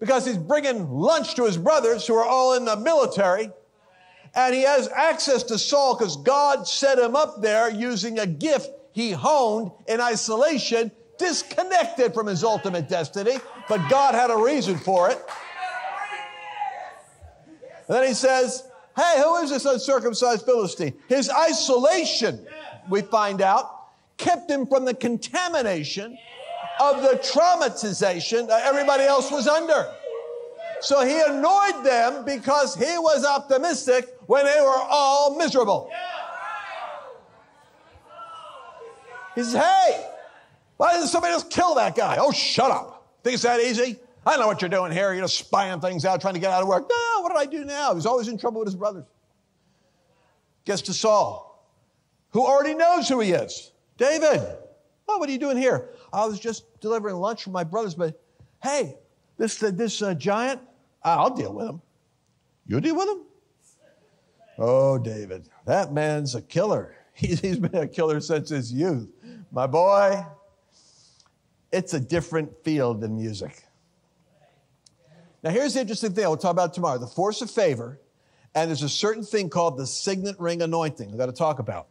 because 0.00 0.24
he's 0.24 0.38
bringing 0.38 0.88
lunch 0.88 1.34
to 1.34 1.44
his 1.44 1.58
brothers 1.58 2.06
who 2.06 2.14
are 2.14 2.24
all 2.24 2.54
in 2.54 2.64
the 2.64 2.76
military. 2.76 3.50
And 4.34 4.54
he 4.54 4.62
has 4.62 4.88
access 4.88 5.42
to 5.44 5.58
Saul 5.58 5.96
because 5.96 6.16
God 6.16 6.66
set 6.66 6.98
him 6.98 7.14
up 7.14 7.42
there 7.42 7.70
using 7.70 8.18
a 8.18 8.26
gift 8.26 8.70
he 8.92 9.12
honed 9.12 9.70
in 9.86 10.00
isolation, 10.00 10.92
disconnected 11.18 12.14
from 12.14 12.26
his 12.26 12.44
ultimate 12.44 12.88
destiny. 12.88 13.36
But 13.68 13.88
God 13.88 14.14
had 14.14 14.30
a 14.30 14.36
reason 14.36 14.78
for 14.78 15.10
it. 15.10 15.18
And 17.88 17.96
then 17.96 18.06
he 18.06 18.14
says, 18.14 18.66
Hey, 18.96 19.14
who 19.18 19.36
is 19.36 19.50
this 19.50 19.64
uncircumcised 19.64 20.44
Philistine? 20.44 20.94
His 21.08 21.28
isolation, 21.28 22.46
we 22.88 23.02
find 23.02 23.42
out, 23.42 23.88
kept 24.16 24.48
him 24.48 24.66
from 24.66 24.84
the 24.84 24.94
contamination 24.94 26.16
of 26.80 27.02
the 27.02 27.18
traumatization 27.18 28.46
that 28.48 28.64
everybody 28.64 29.04
else 29.04 29.30
was 29.30 29.48
under. 29.48 29.92
So 30.80 31.04
he 31.04 31.20
annoyed 31.20 31.84
them 31.84 32.24
because 32.24 32.74
he 32.74 32.98
was 32.98 33.24
optimistic 33.24 34.08
when 34.26 34.44
they 34.44 34.60
were 34.60 34.82
all 34.88 35.36
miserable. 35.36 35.90
He 39.34 39.42
says, 39.42 39.54
Hey, 39.54 40.13
why 40.76 40.92
didn't 40.92 41.08
somebody 41.08 41.32
else 41.32 41.44
kill 41.44 41.74
that 41.76 41.94
guy? 41.94 42.16
Oh, 42.18 42.32
shut 42.32 42.70
up. 42.70 43.06
Think 43.22 43.34
it's 43.34 43.42
that 43.42 43.60
easy? 43.60 43.98
I 44.26 44.36
know 44.36 44.46
what 44.46 44.60
you're 44.62 44.70
doing 44.70 44.90
here. 44.90 45.12
You're 45.12 45.24
just 45.24 45.38
spying 45.38 45.80
things 45.80 46.04
out, 46.04 46.20
trying 46.20 46.34
to 46.34 46.40
get 46.40 46.50
out 46.50 46.62
of 46.62 46.68
work. 46.68 46.88
No, 46.88 47.22
what 47.22 47.28
did 47.30 47.38
I 47.38 47.46
do 47.46 47.64
now? 47.64 47.94
He's 47.94 48.06
always 48.06 48.28
in 48.28 48.38
trouble 48.38 48.60
with 48.60 48.68
his 48.68 48.76
brothers. 48.76 49.04
Gets 50.64 50.82
to 50.82 50.94
Saul, 50.94 51.68
who 52.30 52.44
already 52.44 52.74
knows 52.74 53.08
who 53.08 53.20
he 53.20 53.32
is. 53.32 53.72
David, 53.98 54.40
oh, 55.08 55.18
what 55.18 55.28
are 55.28 55.32
you 55.32 55.38
doing 55.38 55.58
here? 55.58 55.90
I 56.12 56.26
was 56.26 56.40
just 56.40 56.80
delivering 56.80 57.16
lunch 57.16 57.44
for 57.44 57.50
my 57.50 57.64
brothers, 57.64 57.94
but 57.94 58.18
hey, 58.62 58.96
this, 59.36 59.58
this 59.58 60.00
uh, 60.00 60.14
giant, 60.14 60.60
I'll 61.02 61.34
deal 61.34 61.52
with 61.52 61.68
him. 61.68 61.82
You 62.66 62.80
deal 62.80 62.96
with 62.96 63.08
him? 63.08 63.24
Oh, 64.56 64.96
David, 64.98 65.48
that 65.66 65.92
man's 65.92 66.34
a 66.34 66.40
killer. 66.40 66.96
He's 67.14 67.58
been 67.58 67.74
a 67.74 67.86
killer 67.86 68.20
since 68.20 68.48
his 68.48 68.72
youth. 68.72 69.12
My 69.52 69.66
boy, 69.66 70.24
it's 71.74 71.92
a 71.92 72.00
different 72.00 72.62
field 72.62 73.00
than 73.00 73.16
music. 73.16 73.64
Now, 75.42 75.50
here's 75.50 75.74
the 75.74 75.80
interesting 75.80 76.12
thing 76.12 76.24
we'll 76.24 76.36
talk 76.36 76.52
about 76.52 76.72
tomorrow 76.72 76.98
the 76.98 77.06
force 77.06 77.42
of 77.42 77.50
favor, 77.50 78.00
and 78.54 78.70
there's 78.70 78.82
a 78.82 78.88
certain 78.88 79.24
thing 79.24 79.50
called 79.50 79.76
the 79.76 79.86
signet 79.86 80.38
ring 80.38 80.62
anointing 80.62 81.08
we've 81.08 81.18
got 81.18 81.26
to 81.26 81.32
talk 81.32 81.58
about. 81.58 81.88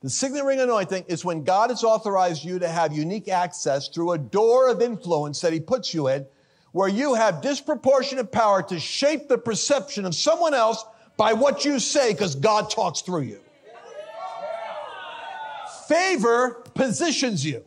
The 0.00 0.08
signet 0.08 0.44
ring 0.44 0.60
anointing 0.60 1.06
is 1.08 1.24
when 1.24 1.42
God 1.42 1.70
has 1.70 1.82
authorized 1.82 2.44
you 2.44 2.60
to 2.60 2.68
have 2.68 2.92
unique 2.92 3.28
access 3.28 3.88
through 3.88 4.12
a 4.12 4.18
door 4.18 4.70
of 4.70 4.80
influence 4.80 5.40
that 5.40 5.52
He 5.52 5.60
puts 5.60 5.92
you 5.92 6.08
in, 6.08 6.24
where 6.70 6.88
you 6.88 7.14
have 7.14 7.42
disproportionate 7.42 8.30
power 8.30 8.62
to 8.62 8.78
shape 8.78 9.28
the 9.28 9.38
perception 9.38 10.04
of 10.04 10.14
someone 10.14 10.54
else 10.54 10.84
by 11.16 11.32
what 11.32 11.64
you 11.64 11.80
say 11.80 12.12
because 12.12 12.36
God 12.36 12.70
talks 12.70 13.00
through 13.00 13.22
you. 13.22 13.40
Favor 15.88 16.62
positions 16.74 17.44
you. 17.44 17.64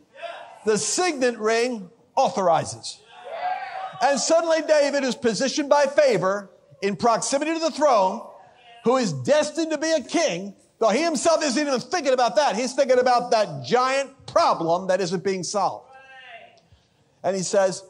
The 0.64 0.78
signet 0.78 1.38
ring 1.38 1.90
authorizes. 2.16 3.00
And 4.02 4.18
suddenly 4.18 4.62
David 4.66 5.04
is 5.04 5.14
positioned 5.14 5.68
by 5.68 5.84
favor 5.84 6.50
in 6.82 6.96
proximity 6.96 7.52
to 7.54 7.58
the 7.58 7.70
throne, 7.70 8.26
who 8.84 8.96
is 8.96 9.12
destined 9.12 9.70
to 9.72 9.78
be 9.78 9.90
a 9.90 10.00
king, 10.00 10.54
though 10.78 10.88
he 10.88 11.02
himself 11.02 11.42
isn't 11.44 11.66
even 11.66 11.78
thinking 11.80 12.14
about 12.14 12.36
that. 12.36 12.56
He's 12.56 12.72
thinking 12.72 12.98
about 12.98 13.30
that 13.32 13.64
giant 13.64 14.10
problem 14.26 14.88
that 14.88 15.00
isn't 15.00 15.22
being 15.22 15.42
solved. 15.42 15.86
And 17.22 17.36
he 17.36 17.42
says, 17.42 17.84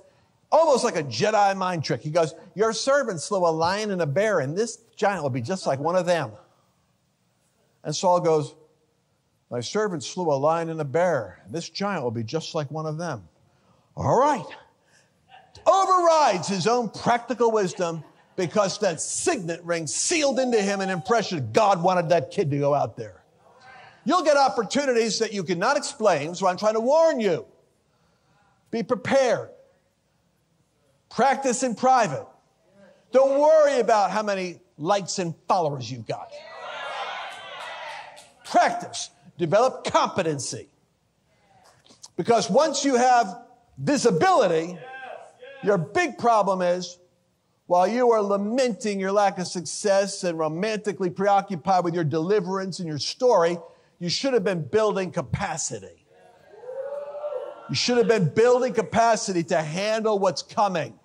almost 0.51 0.83
like 0.83 0.97
a 0.97 1.05
Jedi 1.05 1.57
mind 1.57 1.85
trick, 1.85 2.01
he 2.01 2.11
goes, 2.11 2.35
Your 2.55 2.73
servant 2.73 3.21
slew 3.21 3.47
a 3.47 3.51
lion 3.51 3.93
and 3.93 4.03
a 4.03 4.07
bear, 4.07 4.41
and 4.41 4.57
this 4.57 4.79
giant 4.97 5.23
will 5.23 5.31
be 5.31 5.41
just 5.41 5.67
like 5.67 5.79
one 5.79 5.95
of 5.95 6.07
them. 6.07 6.33
And 7.85 7.95
Saul 7.95 8.21
goes, 8.21 8.55
My 9.51 9.61
servant 9.61 10.05
slew 10.05 10.33
a 10.33 10.35
lion 10.35 10.69
and 10.71 10.81
a 10.81 10.85
bear, 10.85 11.43
this 11.51 11.69
giant 11.69 12.05
will 12.05 12.11
be 12.11 12.23
just 12.23 12.55
like 12.55 12.71
one 12.71 12.87
of 12.87 12.99
them. 12.99 13.29
All 13.97 14.19
right 14.19 14.47
overrides 15.67 16.49
his 16.49 16.67
own 16.67 16.89
practical 16.91 17.51
wisdom 17.51 18.05
because 18.37 18.79
that 18.79 19.01
signet 19.01 19.63
ring 19.65 19.87
sealed 19.87 20.39
into 20.39 20.61
him 20.61 20.81
an 20.81 20.91
impression 20.91 21.51
God 21.53 21.83
wanted 21.83 22.09
that 22.11 22.31
kid 22.31 22.51
to 22.51 22.59
go 22.59 22.75
out 22.75 22.97
there. 22.97 23.23
You'll 24.05 24.23
get 24.23 24.37
opportunities 24.37 25.19
that 25.19 25.33
you 25.33 25.45
cannot 25.45 25.77
explain, 25.77 26.35
so 26.35 26.47
I'm 26.47 26.57
trying 26.57 26.75
to 26.75 26.81
warn 26.81 27.21
you. 27.21 27.45
Be 28.71 28.83
prepared. 28.83 29.51
Practice 31.11 31.63
in 31.63 31.75
private. 31.75 32.27
Don't 33.13 33.39
worry 33.39 33.81
about 33.81 34.11
how 34.11 34.23
many 34.23 34.61
likes 34.79 35.19
and 35.19 35.35
followers 35.49 35.91
you've 35.91 36.07
got. 36.07 36.33
Practice. 38.45 39.11
Develop 39.41 39.85
competency. 39.85 40.69
Because 42.15 42.51
once 42.51 42.85
you 42.85 42.97
have 42.97 43.39
visibility, 43.79 44.79
your 45.65 45.79
big 45.79 46.19
problem 46.19 46.61
is 46.61 46.99
while 47.67 47.89
you 47.89 48.11
are 48.11 48.21
lamenting 48.21 49.01
your 49.01 49.13
lack 49.13 49.39
of 49.39 49.47
success 49.47 50.25
and 50.25 50.39
romantically 50.39 51.09
preoccupied 51.09 51.85
with 51.85 51.95
your 51.95 52.05
deliverance 52.05 52.81
and 52.81 52.87
your 52.87 52.99
story, 52.99 53.57
you 53.99 54.11
should 54.11 54.35
have 54.35 54.45
been 54.45 54.61
building 54.61 55.11
capacity. 55.11 56.05
You 57.71 57.75
should 57.75 57.97
have 57.97 58.09
been 58.09 58.29
building 58.35 58.75
capacity 58.75 59.43
to 59.45 59.63
handle 59.63 60.19
what's 60.19 60.43
coming. 60.43 60.99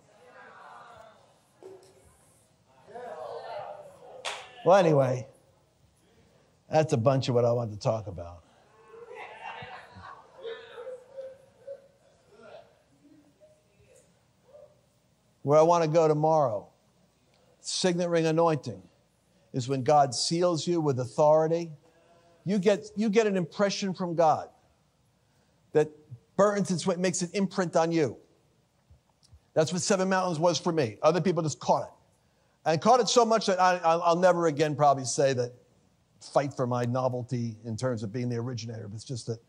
Well, 4.66 4.76
anyway, 4.76 5.26
that's 6.76 6.92
a 6.92 6.98
bunch 6.98 7.30
of 7.30 7.36
what 7.36 7.46
I 7.46 7.54
want 7.54 7.72
to 7.72 7.80
talk 7.80 8.08
about. 8.08 8.44
Where 15.44 15.58
I 15.58 15.62
want 15.62 15.86
to 15.86 15.90
go 15.90 16.10
tomorrow, 16.10 16.68
signet 17.62 18.10
ring 18.10 18.26
anointing, 18.26 18.82
is 19.54 19.70
when 19.70 19.84
God 19.84 20.14
seals 20.14 20.68
you 20.68 20.82
with 20.82 21.00
authority. 21.00 21.72
You 22.44 22.60
get, 22.60 22.90
you 22.98 23.10
get 23.10 23.26
an 23.26 23.38
impression 23.38 23.94
from 23.94 24.14
God 24.14 24.50
that 25.72 25.90
burns 26.36 26.72
its 26.72 26.86
way, 26.86 26.98
makes 26.98 27.22
an 27.22 27.30
imprint 27.34 27.78
on 27.78 27.94
you. 27.94 28.18
That's 29.54 29.72
what 29.72 29.82
Seven 29.82 30.10
Mountains 30.10 30.40
was 30.40 30.60
for 30.60 30.74
me. 30.74 30.98
Other 31.02 31.22
people 31.22 31.42
just 31.42 31.62
caught 31.62 31.84
it. 31.84 31.94
And 32.66 32.82
caught 32.82 33.00
it 33.00 33.08
so 33.08 33.24
much 33.24 33.46
that 33.46 33.62
I, 33.62 33.96
will 33.96 34.20
never 34.20 34.48
again 34.48 34.76
probably 34.76 35.06
say 35.06 35.32
that 35.32 35.54
fight 36.30 36.54
for 36.54 36.68
my 36.68 36.86
novelty 36.86 37.58
in 37.66 37.78
terms 37.78 38.04
of 38.04 38.12
being 38.12 38.30
the 38.30 38.38
originator, 38.38 38.88
but 38.88 38.96
it's 38.96 39.04
just 39.04 39.28
that 39.28 39.40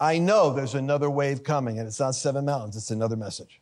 I 0.00 0.18
know 0.18 0.52
there's 0.52 0.74
another 0.74 1.08
wave 1.08 1.42
coming, 1.44 1.78
and 1.78 1.86
it's 1.86 2.00
not 2.00 2.14
Seven 2.14 2.44
Mountains, 2.44 2.76
it's 2.76 2.90
another 2.90 3.16
message. 3.16 3.60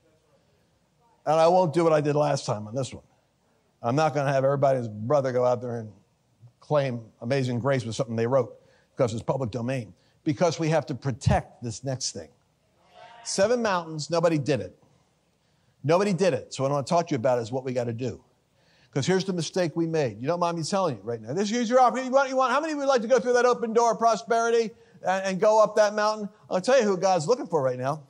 And 1.26 1.36
I 1.38 1.46
won't 1.48 1.72
do 1.72 1.84
what 1.84 1.92
I 1.92 2.00
did 2.00 2.16
last 2.16 2.46
time 2.46 2.66
on 2.66 2.74
this 2.74 2.92
one. 2.92 3.04
I'm 3.82 3.96
not 3.96 4.14
going 4.14 4.26
to 4.26 4.32
have 4.32 4.44
everybody's 4.44 4.88
brother 4.88 5.32
go 5.32 5.44
out 5.44 5.60
there 5.60 5.80
and 5.80 5.92
claim 6.60 7.02
Amazing 7.20 7.58
Grace 7.58 7.84
was 7.84 7.96
something 7.96 8.16
they 8.16 8.26
wrote 8.26 8.54
because 8.96 9.12
it's 9.12 9.22
public 9.22 9.50
domain. 9.50 9.92
Because 10.24 10.58
we 10.58 10.68
have 10.68 10.86
to 10.86 10.94
protect 10.94 11.62
this 11.62 11.82
next 11.82 12.12
thing. 12.12 12.28
Seven 13.24 13.60
Mountains, 13.60 14.08
nobody 14.10 14.38
did 14.38 14.60
it. 14.60 14.76
Nobody 15.84 16.12
did 16.12 16.32
it. 16.32 16.54
So 16.54 16.62
what 16.62 16.70
I 16.70 16.74
want 16.74 16.86
to 16.86 16.90
talk 16.90 17.08
to 17.08 17.12
you 17.12 17.16
about 17.16 17.40
is 17.40 17.50
what 17.50 17.64
we 17.64 17.72
got 17.72 17.84
to 17.84 17.92
do. 17.92 18.22
Because 18.92 19.06
here's 19.06 19.24
the 19.24 19.32
mistake 19.32 19.74
we 19.74 19.86
made. 19.86 20.20
You 20.20 20.26
don't 20.26 20.40
mind 20.40 20.58
me 20.58 20.64
telling 20.64 20.96
you 20.96 21.02
right 21.02 21.20
now. 21.20 21.32
This 21.32 21.48
here's 21.48 21.70
your 21.70 21.80
opportunity. 21.80 22.08
You 22.08 22.14
want, 22.14 22.28
you 22.28 22.36
want, 22.36 22.52
how 22.52 22.60
many 22.60 22.74
would 22.74 22.86
like 22.86 23.00
to 23.00 23.08
go 23.08 23.18
through 23.18 23.32
that 23.34 23.46
open 23.46 23.72
door 23.72 23.92
of 23.92 23.98
prosperity 23.98 24.70
and, 25.06 25.24
and 25.24 25.40
go 25.40 25.62
up 25.62 25.76
that 25.76 25.94
mountain? 25.94 26.28
I'll 26.50 26.60
tell 26.60 26.78
you 26.78 26.84
who 26.84 26.98
God's 26.98 27.26
looking 27.26 27.46
for 27.46 27.62
right 27.62 27.78
now. 27.78 28.02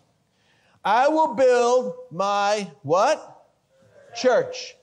I 0.84 1.06
will 1.06 1.34
build 1.34 1.94
my 2.10 2.68
what? 2.82 3.46
Church. 4.16 4.74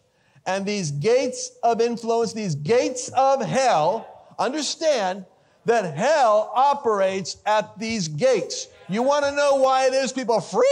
And 0.46 0.65
these 0.65 0.91
gates 0.91 1.51
of 1.63 1.82
influence, 1.82 2.32
these 2.32 2.56
gates 2.56 3.10
of 3.10 3.41
hell, 3.46 4.32
understand 4.39 5.25
that 5.65 5.98
hell 5.98 6.50
operates 6.56 7.38
at 7.46 7.77
these 7.77 8.08
gates. 8.08 8.70
You 8.88 9.03
want 9.03 9.25
to 9.25 9.32
know 9.34 9.56
why 9.56 9.88
it 9.88 9.94
is 9.94 10.13
people 10.13 10.39
freak 10.39 10.65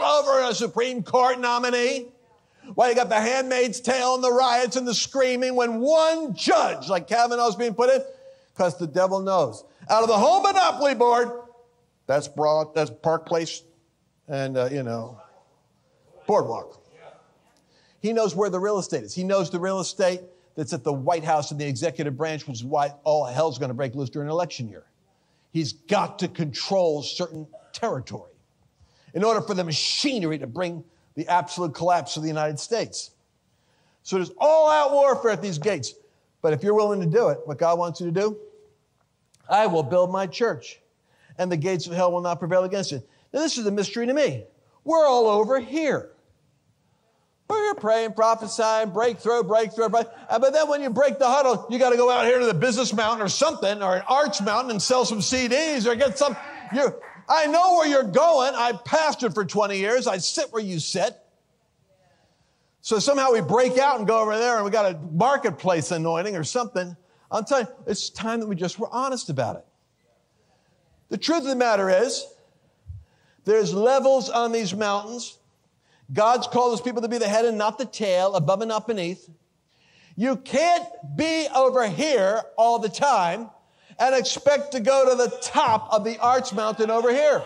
out 0.00 0.24
over 0.24 0.48
a 0.48 0.54
Supreme 0.54 1.02
Court 1.02 1.38
nominee? 1.38 2.06
Why 2.74 2.88
you 2.88 2.94
got 2.94 3.08
the 3.08 3.20
handmaid's 3.20 3.80
tale 3.80 4.14
and 4.14 4.22
the 4.22 4.32
riots 4.32 4.76
and 4.76 4.86
the 4.86 4.94
screaming 4.94 5.56
when 5.56 5.80
one 5.80 6.34
judge 6.34 6.88
like 6.88 7.08
Kavanaugh's 7.08 7.56
being 7.56 7.74
put 7.74 7.90
in? 7.90 8.02
Because 8.54 8.78
the 8.78 8.86
devil 8.86 9.20
knows. 9.20 9.64
Out 9.88 10.02
of 10.02 10.08
the 10.08 10.16
whole 10.16 10.42
monopoly 10.42 10.94
board, 10.94 11.28
that's 12.06 12.28
broad, 12.28 12.74
that's 12.74 12.90
Park 12.90 13.26
Place, 13.26 13.62
and 14.28 14.56
uh, 14.56 14.68
you 14.70 14.82
know, 14.82 15.20
Boardwalk. 16.26 16.80
He 18.00 18.12
knows 18.12 18.34
where 18.34 18.48
the 18.48 18.60
real 18.60 18.78
estate 18.78 19.04
is. 19.04 19.14
He 19.14 19.24
knows 19.24 19.50
the 19.50 19.60
real 19.60 19.80
estate 19.80 20.20
that's 20.56 20.72
at 20.72 20.84
the 20.84 20.92
White 20.92 21.24
House 21.24 21.50
and 21.50 21.60
the 21.60 21.66
executive 21.66 22.16
branch, 22.16 22.46
which 22.46 22.58
is 22.58 22.64
why 22.64 22.94
all 23.04 23.24
hell's 23.26 23.58
going 23.58 23.68
to 23.68 23.74
break 23.74 23.94
loose 23.94 24.10
during 24.10 24.28
election 24.28 24.68
year. 24.68 24.84
He's 25.52 25.72
got 25.72 26.18
to 26.20 26.28
control 26.28 27.02
certain 27.02 27.46
territory 27.72 28.30
in 29.14 29.24
order 29.24 29.40
for 29.40 29.54
the 29.54 29.64
machinery 29.64 30.38
to 30.38 30.46
bring 30.46 30.84
the 31.14 31.28
absolute 31.28 31.74
collapse 31.74 32.16
of 32.16 32.22
the 32.22 32.28
United 32.28 32.58
States. 32.58 33.10
So 34.02 34.16
there's 34.16 34.32
all 34.38 34.70
out 34.70 34.92
warfare 34.92 35.32
at 35.32 35.42
these 35.42 35.58
gates. 35.58 35.94
But 36.42 36.52
if 36.54 36.62
you're 36.62 36.74
willing 36.74 37.00
to 37.00 37.06
do 37.06 37.28
it, 37.28 37.40
what 37.44 37.58
God 37.58 37.78
wants 37.78 38.00
you 38.00 38.06
to 38.06 38.12
do, 38.12 38.38
I 39.48 39.66
will 39.66 39.82
build 39.82 40.10
my 40.10 40.26
church, 40.26 40.80
and 41.36 41.52
the 41.52 41.56
gates 41.56 41.86
of 41.86 41.92
hell 41.92 42.12
will 42.12 42.22
not 42.22 42.38
prevail 42.38 42.64
against 42.64 42.92
it. 42.92 43.06
Now, 43.32 43.40
this 43.40 43.58
is 43.58 43.66
a 43.66 43.70
mystery 43.70 44.06
to 44.06 44.14
me. 44.14 44.44
We're 44.84 45.06
all 45.06 45.26
over 45.26 45.60
here. 45.60 46.10
We're 47.48 47.62
here 47.64 47.74
praying, 47.74 48.12
prophesying, 48.12 48.90
breakthrough, 48.90 49.42
breakthrough, 49.42 49.88
breakthrough. 49.88 50.14
But 50.30 50.52
then 50.52 50.68
when 50.68 50.82
you 50.82 50.88
break 50.88 51.18
the 51.18 51.26
huddle, 51.26 51.66
you 51.68 51.78
got 51.78 51.90
to 51.90 51.96
go 51.96 52.08
out 52.10 52.24
here 52.24 52.38
to 52.38 52.46
the 52.46 52.54
business 52.54 52.92
mountain 52.92 53.20
or 53.20 53.28
something, 53.28 53.82
or 53.82 53.96
an 53.96 54.02
arch 54.08 54.40
mountain 54.40 54.70
and 54.70 54.80
sell 54.80 55.04
some 55.04 55.18
CDs 55.18 55.84
or 55.84 55.96
get 55.96 56.16
some. 56.16 56.36
You, 56.72 56.94
I 57.30 57.46
know 57.46 57.74
where 57.74 57.86
you're 57.86 58.02
going. 58.02 58.54
I 58.56 58.72
pastored 58.72 59.34
for 59.34 59.44
20 59.44 59.78
years. 59.78 60.08
I 60.08 60.18
sit 60.18 60.52
where 60.52 60.62
you 60.62 60.80
sit. 60.80 61.16
So 62.80 62.98
somehow 62.98 63.30
we 63.30 63.40
break 63.40 63.78
out 63.78 63.98
and 63.98 64.08
go 64.08 64.20
over 64.20 64.36
there 64.36 64.56
and 64.56 64.64
we 64.64 64.72
got 64.72 64.92
a 64.92 64.98
marketplace 65.12 65.92
anointing 65.92 66.36
or 66.36 66.42
something. 66.42 66.96
I'm 67.30 67.44
telling 67.44 67.66
you, 67.66 67.72
it's 67.86 68.10
time 68.10 68.40
that 68.40 68.48
we 68.48 68.56
just 68.56 68.80
were 68.80 68.88
honest 68.90 69.30
about 69.30 69.56
it. 69.56 69.64
The 71.08 71.18
truth 71.18 71.42
of 71.42 71.46
the 71.46 71.56
matter 71.56 71.88
is, 71.88 72.26
there's 73.44 73.72
levels 73.72 74.28
on 74.28 74.50
these 74.50 74.74
mountains. 74.74 75.38
God's 76.12 76.48
called 76.48 76.72
his 76.72 76.80
people 76.80 77.02
to 77.02 77.08
be 77.08 77.18
the 77.18 77.28
head 77.28 77.44
and 77.44 77.56
not 77.56 77.78
the 77.78 77.86
tail, 77.86 78.34
above 78.34 78.60
and 78.60 78.68
not 78.68 78.88
beneath. 78.88 79.28
You 80.16 80.36
can't 80.36 80.84
be 81.16 81.46
over 81.54 81.86
here 81.88 82.42
all 82.56 82.80
the 82.80 82.88
time 82.88 83.50
and 84.00 84.14
expect 84.14 84.72
to 84.72 84.80
go 84.80 85.10
to 85.10 85.14
the 85.14 85.28
top 85.42 85.92
of 85.92 86.04
the 86.04 86.18
arch 86.18 86.54
mountain 86.54 86.90
over 86.90 87.12
here. 87.12 87.44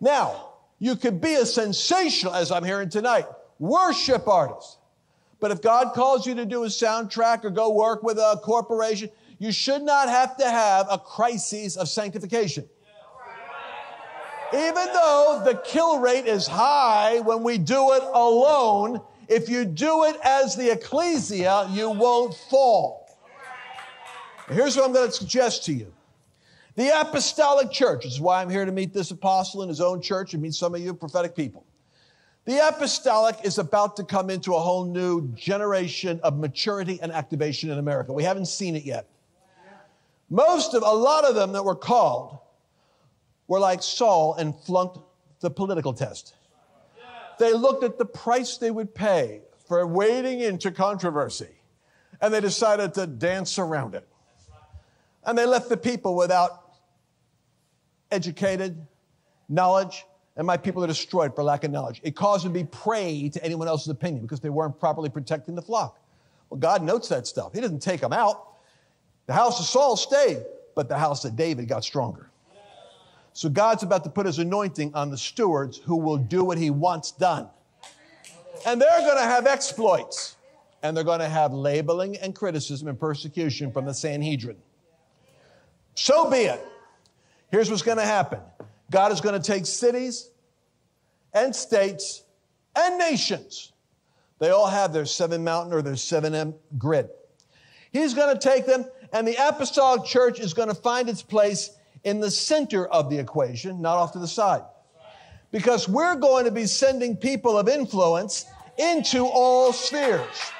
Now, 0.00 0.50
you 0.78 0.96
could 0.96 1.20
be 1.20 1.34
a 1.34 1.46
sensational, 1.46 2.34
as 2.34 2.50
I'm 2.50 2.64
hearing 2.64 2.90
tonight, 2.90 3.26
worship 3.58 4.28
artist. 4.28 4.78
But 5.40 5.52
if 5.52 5.62
God 5.62 5.94
calls 5.94 6.26
you 6.26 6.34
to 6.34 6.44
do 6.44 6.64
a 6.64 6.66
soundtrack 6.66 7.44
or 7.44 7.50
go 7.50 7.72
work 7.72 8.02
with 8.02 8.18
a 8.18 8.40
corporation, 8.42 9.08
you 9.38 9.52
should 9.52 9.82
not 9.82 10.08
have 10.08 10.36
to 10.38 10.50
have 10.50 10.86
a 10.90 10.98
crisis 10.98 11.76
of 11.76 11.88
sanctification. 11.88 12.68
Even 14.52 14.74
though 14.74 15.42
the 15.44 15.60
kill 15.64 15.98
rate 15.98 16.26
is 16.26 16.46
high 16.46 17.20
when 17.20 17.42
we 17.42 17.58
do 17.58 17.92
it 17.92 18.02
alone, 18.02 19.00
if 19.28 19.48
you 19.48 19.64
do 19.64 20.04
it 20.04 20.16
as 20.22 20.56
the 20.56 20.70
ecclesia, 20.72 21.68
you 21.70 21.90
won't 21.90 22.34
fall. 22.34 23.06
Here's 24.48 24.76
what 24.76 24.84
I'm 24.84 24.92
going 24.92 25.08
to 25.08 25.12
suggest 25.12 25.64
to 25.66 25.72
you. 25.72 25.92
The 26.76 27.00
apostolic 27.00 27.72
church, 27.72 28.04
this 28.04 28.12
is 28.12 28.20
why 28.20 28.40
I'm 28.40 28.50
here 28.50 28.64
to 28.64 28.70
meet 28.70 28.92
this 28.92 29.10
apostle 29.10 29.62
in 29.62 29.68
his 29.68 29.80
own 29.80 30.00
church 30.00 30.34
and 30.34 30.42
meet 30.42 30.54
some 30.54 30.74
of 30.74 30.80
you 30.80 30.94
prophetic 30.94 31.34
people. 31.34 31.64
The 32.44 32.68
apostolic 32.68 33.38
is 33.42 33.58
about 33.58 33.96
to 33.96 34.04
come 34.04 34.30
into 34.30 34.54
a 34.54 34.60
whole 34.60 34.84
new 34.84 35.26
generation 35.32 36.20
of 36.22 36.38
maturity 36.38 37.00
and 37.02 37.10
activation 37.10 37.70
in 37.70 37.78
America. 37.78 38.12
We 38.12 38.22
haven't 38.22 38.46
seen 38.46 38.76
it 38.76 38.84
yet. 38.84 39.08
Most 40.30 40.74
of, 40.74 40.82
a 40.82 40.86
lot 40.86 41.24
of 41.24 41.34
them 41.34 41.52
that 41.52 41.64
were 41.64 41.74
called 41.74 42.38
were 43.48 43.58
like 43.58 43.82
Saul 43.82 44.34
and 44.34 44.54
flunked 44.54 44.98
the 45.40 45.50
political 45.50 45.92
test. 45.92 46.35
They 47.38 47.52
looked 47.52 47.84
at 47.84 47.98
the 47.98 48.04
price 48.04 48.56
they 48.56 48.70
would 48.70 48.94
pay 48.94 49.42
for 49.66 49.86
wading 49.86 50.40
into 50.40 50.70
controversy 50.70 51.56
and 52.20 52.32
they 52.32 52.40
decided 52.40 52.94
to 52.94 53.06
dance 53.06 53.58
around 53.58 53.94
it. 53.94 54.06
And 55.24 55.36
they 55.36 55.46
left 55.46 55.68
the 55.68 55.76
people 55.76 56.16
without 56.16 56.62
educated 58.10 58.86
knowledge, 59.48 60.04
and 60.36 60.46
my 60.46 60.56
people 60.56 60.84
are 60.84 60.86
destroyed 60.86 61.34
for 61.34 61.42
lack 61.42 61.64
of 61.64 61.70
knowledge. 61.70 62.00
It 62.04 62.14
caused 62.14 62.44
them 62.44 62.52
to 62.52 62.60
be 62.60 62.66
prey 62.66 63.28
to 63.30 63.44
anyone 63.44 63.68
else's 63.68 63.88
opinion 63.88 64.22
because 64.22 64.40
they 64.40 64.50
weren't 64.50 64.78
properly 64.78 65.08
protecting 65.08 65.54
the 65.54 65.62
flock. 65.62 65.98
Well, 66.50 66.58
God 66.60 66.82
notes 66.82 67.08
that 67.08 67.26
stuff. 67.26 67.52
He 67.52 67.60
doesn't 67.60 67.80
take 67.80 68.00
them 68.00 68.12
out. 68.12 68.54
The 69.26 69.32
house 69.32 69.58
of 69.58 69.66
Saul 69.66 69.96
stayed, 69.96 70.44
but 70.74 70.88
the 70.88 70.98
house 70.98 71.24
of 71.24 71.34
David 71.34 71.66
got 71.68 71.82
stronger. 71.82 72.30
So 73.36 73.50
God's 73.50 73.82
about 73.82 74.02
to 74.04 74.08
put 74.08 74.24
his 74.24 74.38
anointing 74.38 74.94
on 74.94 75.10
the 75.10 75.18
stewards 75.18 75.76
who 75.76 75.96
will 75.96 76.16
do 76.16 76.42
what 76.42 76.56
he 76.56 76.70
wants 76.70 77.12
done. 77.12 77.50
And 78.64 78.80
they're 78.80 79.00
going 79.00 79.18
to 79.18 79.24
have 79.24 79.46
exploits. 79.46 80.36
And 80.82 80.96
they're 80.96 81.04
going 81.04 81.20
to 81.20 81.28
have 81.28 81.52
labeling 81.52 82.16
and 82.16 82.34
criticism 82.34 82.88
and 82.88 82.98
persecution 82.98 83.72
from 83.72 83.84
the 83.84 83.92
Sanhedrin. 83.92 84.56
So 85.96 86.30
be 86.30 86.44
it. 86.44 86.66
Here's 87.50 87.68
what's 87.68 87.82
going 87.82 87.98
to 87.98 88.06
happen 88.06 88.40
God 88.90 89.12
is 89.12 89.20
going 89.20 89.38
to 89.38 89.46
take 89.46 89.66
cities 89.66 90.30
and 91.34 91.54
states 91.54 92.22
and 92.74 92.96
nations. 92.96 93.72
They 94.38 94.48
all 94.48 94.68
have 94.68 94.94
their 94.94 95.04
seven 95.04 95.44
mountain 95.44 95.74
or 95.74 95.82
their 95.82 95.92
7M 95.92 96.54
grid. 96.78 97.10
He's 97.92 98.14
going 98.14 98.34
to 98.34 98.40
take 98.40 98.64
them, 98.64 98.86
and 99.12 99.28
the 99.28 99.36
apostolic 99.38 100.06
church 100.06 100.40
is 100.40 100.54
going 100.54 100.68
to 100.68 100.74
find 100.74 101.10
its 101.10 101.20
place 101.20 101.75
in 102.06 102.20
the 102.20 102.30
center 102.30 102.86
of 102.86 103.10
the 103.10 103.18
equation, 103.18 103.82
not 103.82 103.96
off 103.96 104.12
to 104.12 104.20
the 104.20 104.28
side. 104.28 104.62
Because 105.50 105.88
we're 105.88 106.14
going 106.14 106.44
to 106.44 106.52
be 106.52 106.64
sending 106.64 107.16
people 107.16 107.58
of 107.58 107.68
influence 107.68 108.46
into 108.78 109.26
all 109.26 109.72
spheres. 109.72 110.52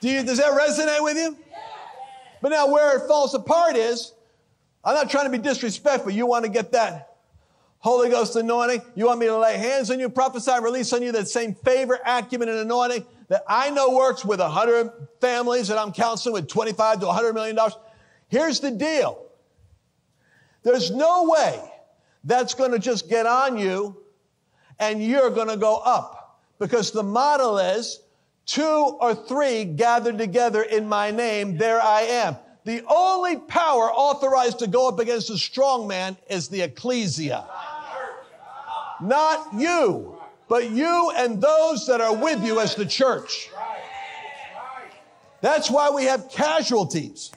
Do 0.00 0.08
you, 0.08 0.22
does 0.22 0.38
that 0.38 0.52
resonate 0.52 1.02
with 1.02 1.16
you? 1.16 1.36
But 2.40 2.50
now, 2.50 2.68
where 2.68 2.96
it 2.98 3.08
falls 3.08 3.34
apart 3.34 3.74
is 3.74 4.12
I'm 4.84 4.94
not 4.94 5.10
trying 5.10 5.24
to 5.24 5.36
be 5.36 5.42
disrespectful. 5.42 6.12
You 6.12 6.26
want 6.26 6.44
to 6.44 6.50
get 6.52 6.70
that 6.72 7.16
Holy 7.80 8.10
Ghost 8.10 8.36
anointing. 8.36 8.80
You 8.94 9.06
want 9.06 9.18
me 9.18 9.26
to 9.26 9.38
lay 9.38 9.58
hands 9.58 9.90
on 9.90 9.98
you, 9.98 10.08
prophesy, 10.08 10.52
release 10.62 10.92
on 10.92 11.02
you 11.02 11.10
that 11.12 11.26
same 11.26 11.56
favor, 11.56 11.98
acumen, 12.06 12.48
and 12.48 12.58
anointing 12.58 13.04
that 13.26 13.42
I 13.48 13.70
know 13.70 13.90
works 13.90 14.24
with 14.24 14.38
100 14.38 14.92
families 15.20 15.66
that 15.66 15.78
I'm 15.78 15.90
counseling 15.90 16.34
with 16.34 16.46
25 16.46 17.00
to 17.00 17.06
100 17.06 17.32
million 17.32 17.56
dollars. 17.56 17.76
Here's 18.28 18.60
the 18.60 18.70
deal 18.70 19.27
there's 20.62 20.90
no 20.90 21.24
way 21.24 21.60
that's 22.24 22.54
going 22.54 22.72
to 22.72 22.78
just 22.78 23.08
get 23.08 23.26
on 23.26 23.58
you 23.58 23.96
and 24.78 25.02
you're 25.02 25.30
going 25.30 25.48
to 25.48 25.56
go 25.56 25.76
up 25.76 26.40
because 26.58 26.90
the 26.90 27.02
model 27.02 27.58
is 27.58 28.00
two 28.46 28.62
or 29.00 29.14
three 29.14 29.64
gathered 29.64 30.18
together 30.18 30.62
in 30.62 30.88
my 30.88 31.10
name, 31.10 31.56
there 31.56 31.82
I 31.82 32.02
am. 32.02 32.36
The 32.64 32.82
only 32.88 33.36
power 33.36 33.90
authorized 33.90 34.58
to 34.60 34.66
go 34.66 34.88
up 34.88 34.98
against 34.98 35.30
a 35.30 35.38
strong 35.38 35.88
man 35.88 36.16
is 36.28 36.48
the 36.48 36.62
ecclesia. 36.62 37.46
Not 39.00 39.54
you. 39.54 40.18
but 40.48 40.70
you 40.70 41.12
and 41.16 41.40
those 41.40 41.86
that 41.86 42.00
are 42.00 42.14
with 42.14 42.44
you 42.44 42.58
as 42.58 42.74
the 42.74 42.86
church. 42.86 43.50
That's 45.40 45.70
why 45.70 45.90
we 45.90 46.04
have 46.04 46.30
casualties. 46.30 47.30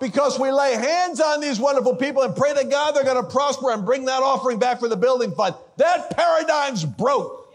Because 0.00 0.38
we 0.38 0.52
lay 0.52 0.74
hands 0.74 1.20
on 1.20 1.40
these 1.40 1.58
wonderful 1.58 1.96
people 1.96 2.22
and 2.22 2.36
pray 2.36 2.54
to 2.54 2.64
God 2.64 2.92
they're 2.92 3.04
going 3.04 3.22
to 3.22 3.28
prosper 3.28 3.72
and 3.72 3.84
bring 3.84 4.04
that 4.04 4.22
offering 4.22 4.58
back 4.58 4.78
for 4.78 4.88
the 4.88 4.96
building 4.96 5.32
fund. 5.32 5.56
That 5.76 6.16
paradigm's 6.16 6.84
broke. 6.84 7.52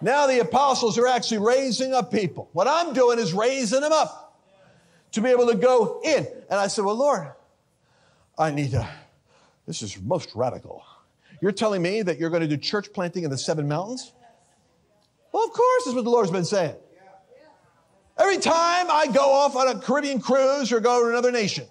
Now 0.00 0.26
the 0.26 0.40
apostles 0.40 0.98
are 0.98 1.06
actually 1.06 1.38
raising 1.38 1.94
up 1.94 2.10
people. 2.10 2.48
What 2.52 2.68
I'm 2.68 2.92
doing 2.92 3.18
is 3.18 3.32
raising 3.32 3.80
them 3.80 3.92
up 3.92 4.40
to 5.12 5.20
be 5.20 5.30
able 5.30 5.46
to 5.46 5.56
go 5.56 6.00
in. 6.04 6.26
And 6.50 6.60
I 6.60 6.66
said, 6.66 6.84
Well, 6.84 6.96
Lord, 6.96 7.32
I 8.38 8.50
need 8.50 8.72
to, 8.72 8.88
this 9.66 9.82
is 9.82 9.98
most 10.00 10.34
radical. 10.34 10.84
You're 11.40 11.52
telling 11.52 11.82
me 11.82 12.02
that 12.02 12.18
you're 12.18 12.30
going 12.30 12.42
to 12.42 12.48
do 12.48 12.56
church 12.56 12.92
planting 12.92 13.24
in 13.24 13.30
the 13.30 13.38
seven 13.38 13.68
mountains? 13.68 14.12
Well, 15.32 15.44
of 15.44 15.52
course, 15.52 15.86
is 15.86 15.94
what 15.94 16.04
the 16.04 16.10
Lord's 16.10 16.30
been 16.30 16.44
saying. 16.44 16.76
Every 18.18 18.38
time 18.38 18.86
I 18.90 19.08
go 19.12 19.30
off 19.32 19.56
on 19.56 19.68
a 19.68 19.78
Caribbean 19.78 20.20
cruise 20.20 20.72
or 20.72 20.80
go 20.80 21.02
to 21.02 21.08
another 21.10 21.30
nation, 21.30 21.66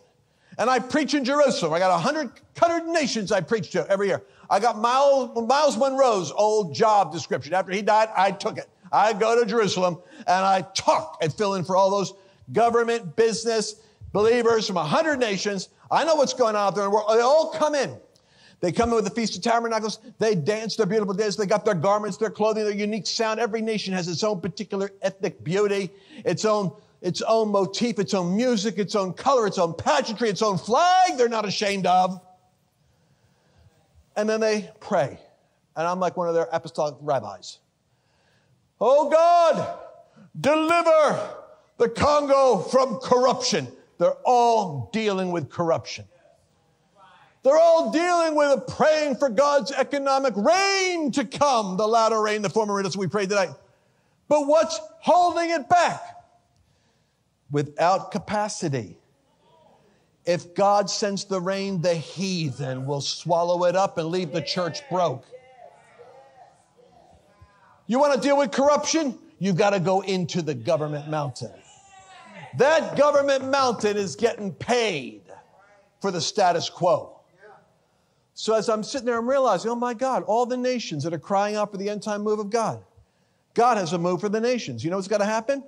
and 0.57 0.69
I 0.69 0.79
preach 0.79 1.13
in 1.13 1.25
Jerusalem, 1.25 1.73
I 1.73 1.79
got 1.79 1.91
100, 1.91 2.27
100 2.59 2.87
nations 2.91 3.31
I 3.31 3.41
preach 3.41 3.71
to 3.71 3.89
every 3.89 4.07
year. 4.07 4.23
I 4.49 4.59
got 4.59 4.77
Miles, 4.77 5.31
Myles 5.47 5.77
Munroe's 5.77 6.31
old 6.31 6.73
job 6.73 7.11
description. 7.11 7.53
After 7.53 7.71
he 7.71 7.81
died, 7.81 8.09
I 8.15 8.31
took 8.31 8.57
it. 8.57 8.67
I 8.91 9.13
go 9.13 9.39
to 9.39 9.45
Jerusalem 9.45 9.97
and 10.19 10.45
I 10.45 10.61
talk 10.73 11.17
and 11.21 11.33
fill 11.33 11.55
in 11.55 11.65
for 11.65 11.75
all 11.75 11.89
those 11.89 12.13
government, 12.53 13.15
business, 13.15 13.75
believers 14.13 14.67
from 14.67 14.77
a 14.77 14.81
100 14.81 15.19
nations. 15.19 15.69
I 15.89 16.03
know 16.05 16.15
what's 16.15 16.33
going 16.33 16.55
on 16.55 16.67
out 16.67 16.75
there 16.75 16.85
in 16.85 16.91
the 16.91 16.95
world. 16.95 17.09
They 17.09 17.21
all 17.21 17.51
come 17.51 17.75
in. 17.75 17.97
They 18.65 18.71
come 18.71 18.89
in 18.89 18.95
with 18.95 19.03
the 19.03 19.11
Feast 19.11 19.35
of 19.35 19.43
Tabernacles. 19.43 19.99
They 20.17 20.33
dance 20.33 20.75
their 20.75 20.87
beautiful 20.87 21.13
dances. 21.13 21.35
They 21.35 21.45
got 21.45 21.65
their 21.65 21.75
garments, 21.75 22.17
their 22.17 22.31
clothing, 22.31 22.63
their 22.63 22.73
unique 22.73 23.05
sound. 23.05 23.39
Every 23.39 23.61
nation 23.61 23.93
has 23.93 24.07
its 24.07 24.23
own 24.23 24.41
particular 24.41 24.89
ethnic 25.03 25.43
beauty, 25.43 25.91
its 26.25 26.45
own, 26.45 26.75
its 26.99 27.21
own 27.21 27.51
motif, 27.51 27.99
its 27.99 28.15
own 28.15 28.35
music, 28.35 28.79
its 28.79 28.95
own 28.95 29.13
color, 29.13 29.45
its 29.45 29.59
own 29.59 29.75
pageantry, 29.75 30.29
its 30.29 30.41
own 30.41 30.57
flag 30.57 31.15
they're 31.15 31.29
not 31.29 31.45
ashamed 31.45 31.85
of. 31.85 32.19
And 34.15 34.27
then 34.27 34.39
they 34.39 34.71
pray. 34.79 35.19
And 35.75 35.85
I'm 35.85 35.99
like 35.99 36.17
one 36.17 36.27
of 36.27 36.33
their 36.33 36.47
apostolic 36.51 36.95
rabbis. 37.01 37.59
Oh 38.81 39.11
God, 39.11 39.77
deliver 40.41 41.35
the 41.77 41.89
Congo 41.89 42.63
from 42.63 42.97
corruption. 42.97 43.67
They're 43.99 44.17
all 44.25 44.89
dealing 44.91 45.29
with 45.29 45.51
corruption. 45.51 46.05
They're 47.45 47.59
all 47.59 47.91
dealing 47.91 48.33
with 48.33 48.65
praying 48.65 49.17
for 49.17 49.29
God's 49.29 49.71
economic 49.71 50.33
rain 50.35 51.11
to 51.11 51.23
come, 51.23 51.77
the 51.77 51.87
latter 51.87 52.19
rain, 52.19 52.41
the 52.41 52.49
former 52.49 52.73
rain. 52.73 52.81
That's 52.81 52.97
what 52.97 53.01
we 53.01 53.07
prayed 53.07 53.29
tonight. 53.29 53.51
But 54.27 54.47
what's 54.47 54.79
holding 55.01 55.51
it 55.51 55.69
back? 55.69 56.01
Without 57.51 58.11
capacity. 58.11 58.97
If 60.25 60.55
God 60.55 60.89
sends 60.89 61.25
the 61.25 61.39
rain, 61.39 61.83
the 61.83 61.93
heathen 61.93 62.87
will 62.87 63.01
swallow 63.01 63.65
it 63.65 63.75
up 63.75 63.99
and 63.99 64.07
leave 64.07 64.31
the 64.31 64.41
church 64.41 64.79
broke. 64.89 65.23
You 67.85 67.99
want 67.99 68.15
to 68.15 68.27
deal 68.27 68.39
with 68.39 68.49
corruption? 68.53 69.19
You've 69.37 69.57
got 69.57 69.69
to 69.69 69.79
go 69.79 70.01
into 70.01 70.41
the 70.41 70.55
government 70.55 71.09
mountain. 71.09 71.53
That 72.57 72.97
government 72.97 73.51
mountain 73.51 73.97
is 73.97 74.15
getting 74.15 74.51
paid 74.51 75.21
for 76.01 76.09
the 76.09 76.21
status 76.21 76.71
quo. 76.71 77.14
So 78.37 78.53
as 78.53 78.67
I'm 78.67 78.83
sitting 78.83 79.05
there, 79.05 79.17
I'm 79.17 79.29
realizing, 79.29 79.71
oh 79.71 79.75
my 79.75 79.93
God, 79.93 80.23
all 80.23 80.45
the 80.45 80.57
nations 80.57 81.05
that 81.05 81.13
are 81.13 81.19
crying 81.19 81.55
out 81.55 81.71
for 81.71 81.77
the 81.77 81.89
end 81.89 82.03
time 82.03 82.21
move 82.21 82.39
of 82.39 82.49
God. 82.49 82.83
God 83.53 83.77
has 83.77 83.93
a 83.93 83.97
move 83.97 84.19
for 84.19 84.27
the 84.27 84.41
nations. 84.41 84.83
You 84.83 84.91
know 84.91 84.97
what's 84.97 85.07
going 85.07 85.21
to 85.21 85.25
happen? 85.25 85.63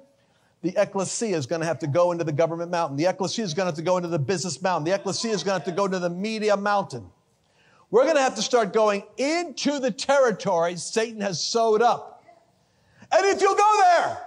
The 0.64 0.74
ecclesia 0.76 1.38
is 1.38 1.46
going 1.46 1.62
to 1.62 1.66
have 1.66 1.80
to 1.80 1.88
go 1.88 2.12
into 2.12 2.26
the 2.26 2.34
government 2.34 2.70
mountain. 2.70 2.98
The 2.98 3.06
ecclesia 3.06 3.46
is 3.46 3.54
going 3.54 3.68
to 3.68 3.70
have 3.70 3.78
to 3.78 3.84
go 3.84 3.96
into 3.96 4.10
the 4.10 4.20
business 4.20 4.62
mountain. 4.62 4.84
The 4.84 4.94
ecclesia 4.96 5.32
is 5.32 5.44
going 5.44 5.62
to 5.62 5.66
have 5.66 5.74
to 5.74 5.78
go 5.78 5.88
to 5.88 5.98
the 5.98 6.10
media 6.10 6.58
mountain. 6.58 7.10
We're 7.90 8.04
going 8.04 8.18
to 8.18 8.22
have 8.22 8.36
to 8.36 8.42
start 8.42 8.74
going 8.74 9.04
into 9.16 9.80
the 9.80 9.92
territory 9.92 10.76
Satan 10.76 11.22
has 11.22 11.42
sewed 11.42 11.82
up. 11.82 12.26
And 13.14 13.26
if 13.28 13.42
you'll 13.42 13.56
go 13.56 13.84
there, 13.96 14.18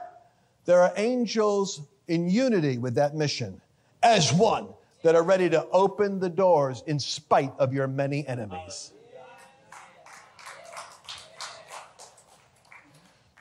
there 0.65 0.81
are 0.81 0.95
angels 0.97 1.83
in 2.09 2.31
unity 2.31 2.79
with 2.79 2.95
that 2.95 3.15
mission 3.15 3.61
as 4.03 4.33
one 4.33 4.69
that 5.03 5.15
are 5.15 5.23
ready 5.23 5.49
to 5.51 5.67
open 5.69 6.21
the 6.21 6.29
doors 6.29 6.83
in 6.87 6.99
spite 6.99 7.53
of 7.59 7.73
your 7.73 7.87
many 7.87 8.27
enemies. 8.27 8.93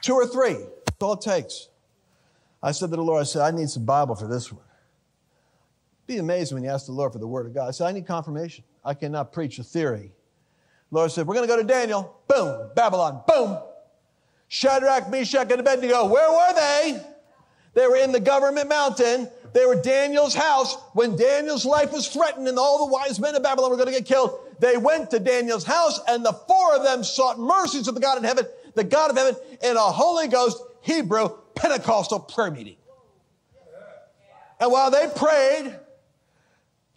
Two 0.02 0.14
or 0.14 0.26
three, 0.26 0.54
that's 0.54 1.02
all 1.02 1.14
it 1.14 1.22
takes. 1.22 1.68
I 2.64 2.72
said 2.72 2.90
to 2.90 2.96
the 2.96 3.04
Lord, 3.04 3.22
I 3.22 3.24
said, 3.24 3.42
I 3.42 3.52
need 3.52 3.70
some 3.70 3.86
Bible 3.86 4.16
for 4.16 4.28
this 4.28 4.52
one. 4.52 4.64
Be 6.08 6.18
amazing 6.18 6.56
when 6.56 6.64
you 6.64 6.70
ask 6.70 6.88
the 6.88 6.92
Lord 6.92 7.14
for 7.14 7.20
the 7.20 7.28
Word 7.28 7.46
of 7.46 7.54
God. 7.54 7.68
I 7.68 7.72
said, 7.72 7.88
I 7.88 7.92
need 7.92 8.08
confirmation. 8.08 8.64
I 8.84 8.94
cannot 8.94 9.32
preach 9.32 9.60
a 9.60 9.64
theory. 9.64 10.12
The 10.90 10.98
Lord 10.98 11.12
said, 11.12 11.28
We're 11.28 11.36
going 11.36 11.48
to 11.48 11.54
go 11.54 11.62
to 11.62 11.68
Daniel. 11.68 12.20
Boom, 12.28 12.72
Babylon. 12.76 13.22
Boom. 13.28 13.60
Shadrach, 14.48 15.10
Meshach, 15.12 15.52
and 15.52 15.60
Abednego. 15.60 16.06
Where 16.08 16.32
were 16.32 16.54
they? 16.56 17.02
They 17.76 17.86
were 17.86 17.98
in 17.98 18.12
the 18.12 18.20
government 18.20 18.68
mountain. 18.68 19.30
They 19.54 19.66
were 19.66 19.82
Daniel's 19.82 20.36
house 20.36 20.76
when 20.94 21.16
Daniel's 21.16 21.66
life 21.66 21.92
was 21.92 22.08
threatened 22.08 22.48
and 22.48 22.58
all 22.58 22.86
the 22.86 22.92
wise 22.92 23.20
men 23.20 23.36
of 23.36 23.44
Babylon 23.44 23.72
were 23.72 23.78
going 23.78 23.88
to 23.88 23.94
get 23.94 24.06
killed. 24.06 24.40
They 24.60 24.78
went 24.78 25.10
to 25.12 25.20
Daniel's 25.20 25.64
house 25.64 26.00
and 26.08 26.24
the 26.24 26.34
four 26.34 26.76
of 26.76 26.84
them 26.84 27.04
sought 27.04 27.40
mercies 27.40 27.88
of 27.88 27.96
the 27.96 28.02
God 28.02 28.18
in 28.18 28.24
heaven, 28.24 28.46
the 28.76 28.84
God 28.84 29.12
of 29.12 29.18
heaven, 29.18 29.36
in 29.64 29.76
a 29.76 29.80
Holy 29.80 30.28
Ghost 30.28 30.62
Hebrew 30.82 31.30
Pentecostal 31.56 32.20
prayer 32.20 32.52
meeting. 32.52 32.76
And 34.60 34.72
while 34.72 34.92
they 34.92 35.08
prayed, 35.16 35.76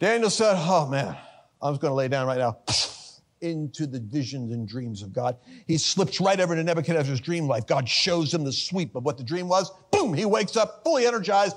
Daniel 0.01 0.31
said, 0.31 0.55
Oh 0.57 0.87
man, 0.89 1.17
I'm 1.61 1.73
just 1.73 1.81
going 1.81 1.91
to 1.91 1.97
lay 1.97 2.09
down 2.09 2.27
right 2.27 2.39
now 2.39 2.59
into 3.41 3.87
the 3.87 4.01
visions 4.01 4.53
and 4.53 4.67
dreams 4.67 5.03
of 5.03 5.13
God. 5.13 5.37
He 5.67 5.79
slips 5.79 6.21
right 6.21 6.39
over 6.41 6.57
to 6.57 6.63
Nebuchadnezzar's 6.63 7.21
dream 7.21 7.47
life. 7.47 7.67
God 7.67 7.89
shows 7.89 8.35
him 8.35 8.45
the 8.45 8.53
sweep 8.53 8.97
of 8.97 9.05
what 9.05 9.17
the 9.17 9.25
dream 9.25 9.49
was. 9.49 9.71
Boom, 9.91 10.15
he 10.15 10.25
wakes 10.25 10.57
up 10.57 10.83
fully 10.85 11.07
energized. 11.07 11.57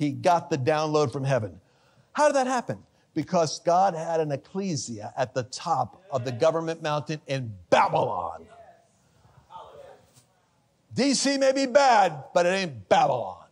He 0.00 0.12
got 0.12 0.48
the 0.48 0.56
download 0.56 1.12
from 1.12 1.24
heaven. 1.24 1.60
How 2.12 2.28
did 2.28 2.36
that 2.36 2.46
happen? 2.46 2.78
Because 3.12 3.60
God 3.60 3.94
had 3.94 4.18
an 4.18 4.32
ecclesia 4.32 5.12
at 5.14 5.34
the 5.34 5.42
top 5.42 6.02
of 6.10 6.24
the 6.24 6.32
government 6.32 6.82
mountain 6.82 7.20
in 7.26 7.52
Babylon. 7.68 8.46
DC 10.96 11.38
may 11.38 11.52
be 11.52 11.66
bad, 11.66 12.24
but 12.32 12.46
it 12.46 12.48
ain't 12.48 12.88
Babylon. 12.88 13.44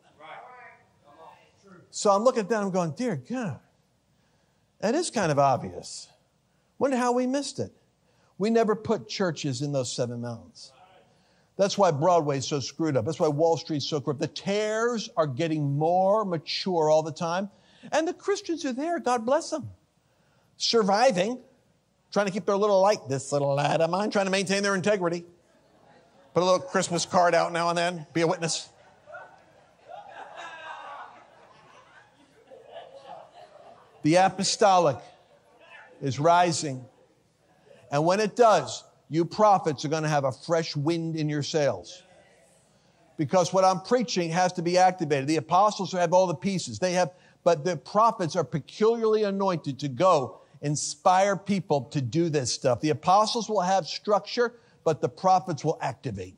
So 1.90 2.10
I'm 2.10 2.24
looking 2.24 2.46
down, 2.46 2.64
I'm 2.64 2.70
going, 2.70 2.92
dear 2.92 3.16
God, 3.16 3.60
that 4.80 4.94
is 4.94 5.10
kind 5.10 5.30
of 5.30 5.38
obvious. 5.38 6.08
Wonder 6.78 6.96
how 6.96 7.12
we 7.12 7.26
missed 7.26 7.58
it. 7.58 7.72
We 8.38 8.48
never 8.48 8.74
put 8.74 9.06
churches 9.06 9.60
in 9.60 9.72
those 9.72 9.92
seven 9.92 10.22
mountains. 10.22 10.72
That's 11.58 11.76
why 11.76 11.90
Broadway's 11.90 12.46
so 12.46 12.60
screwed 12.60 12.96
up. 12.96 13.04
That's 13.04 13.18
why 13.18 13.26
Wall 13.26 13.56
Street's 13.56 13.84
so 13.84 14.00
corrupt. 14.00 14.20
The 14.20 14.28
tares 14.28 15.10
are 15.16 15.26
getting 15.26 15.76
more 15.76 16.24
mature 16.24 16.88
all 16.88 17.02
the 17.02 17.12
time. 17.12 17.50
And 17.90 18.06
the 18.06 18.14
Christians 18.14 18.64
are 18.64 18.72
there, 18.72 19.00
God 19.00 19.26
bless 19.26 19.50
them, 19.50 19.68
surviving, 20.56 21.40
trying 22.12 22.26
to 22.26 22.32
keep 22.32 22.46
their 22.46 22.56
little 22.56 22.80
light, 22.80 23.08
this 23.08 23.32
little 23.32 23.56
light 23.56 23.80
of 23.80 23.90
mine, 23.90 24.10
trying 24.10 24.26
to 24.26 24.30
maintain 24.30 24.62
their 24.62 24.74
integrity. 24.74 25.24
Put 26.32 26.42
a 26.42 26.46
little 26.46 26.60
Christmas 26.60 27.04
card 27.04 27.34
out 27.34 27.52
now 27.52 27.68
and 27.70 27.78
then, 27.78 28.06
be 28.12 28.20
a 28.20 28.26
witness. 28.26 28.68
The 34.02 34.14
apostolic 34.14 34.98
is 36.00 36.20
rising. 36.20 36.84
And 37.90 38.04
when 38.04 38.20
it 38.20 38.36
does, 38.36 38.84
you 39.10 39.24
prophets 39.24 39.84
are 39.84 39.88
going 39.88 40.02
to 40.02 40.08
have 40.08 40.24
a 40.24 40.32
fresh 40.32 40.76
wind 40.76 41.16
in 41.16 41.28
your 41.28 41.42
sails. 41.42 42.02
Because 43.16 43.52
what 43.52 43.64
I'm 43.64 43.80
preaching 43.80 44.30
has 44.30 44.52
to 44.54 44.62
be 44.62 44.78
activated. 44.78 45.26
The 45.26 45.36
apostles 45.36 45.92
have 45.92 46.12
all 46.12 46.26
the 46.26 46.34
pieces. 46.34 46.78
They 46.78 46.92
have, 46.92 47.10
but 47.42 47.64
the 47.64 47.76
prophets 47.76 48.36
are 48.36 48.44
peculiarly 48.44 49.24
anointed 49.24 49.78
to 49.80 49.88
go 49.88 50.40
inspire 50.60 51.36
people 51.36 51.82
to 51.82 52.00
do 52.00 52.28
this 52.28 52.52
stuff. 52.52 52.80
The 52.80 52.90
apostles 52.90 53.48
will 53.48 53.60
have 53.60 53.86
structure, 53.86 54.54
but 54.84 55.00
the 55.00 55.08
prophets 55.08 55.64
will 55.64 55.78
activate. 55.80 56.36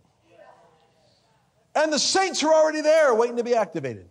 And 1.74 1.92
the 1.92 1.98
saints 1.98 2.42
are 2.42 2.52
already 2.52 2.80
there 2.80 3.14
waiting 3.14 3.37
to 3.37 3.44
be 3.44 3.54
activated. 3.54 4.09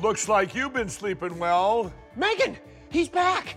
Looks 0.00 0.28
like 0.28 0.54
you've 0.54 0.72
been 0.72 0.88
sleeping 0.88 1.38
well. 1.38 1.92
Megan, 2.14 2.56
he's 2.90 3.08
back. 3.08 3.56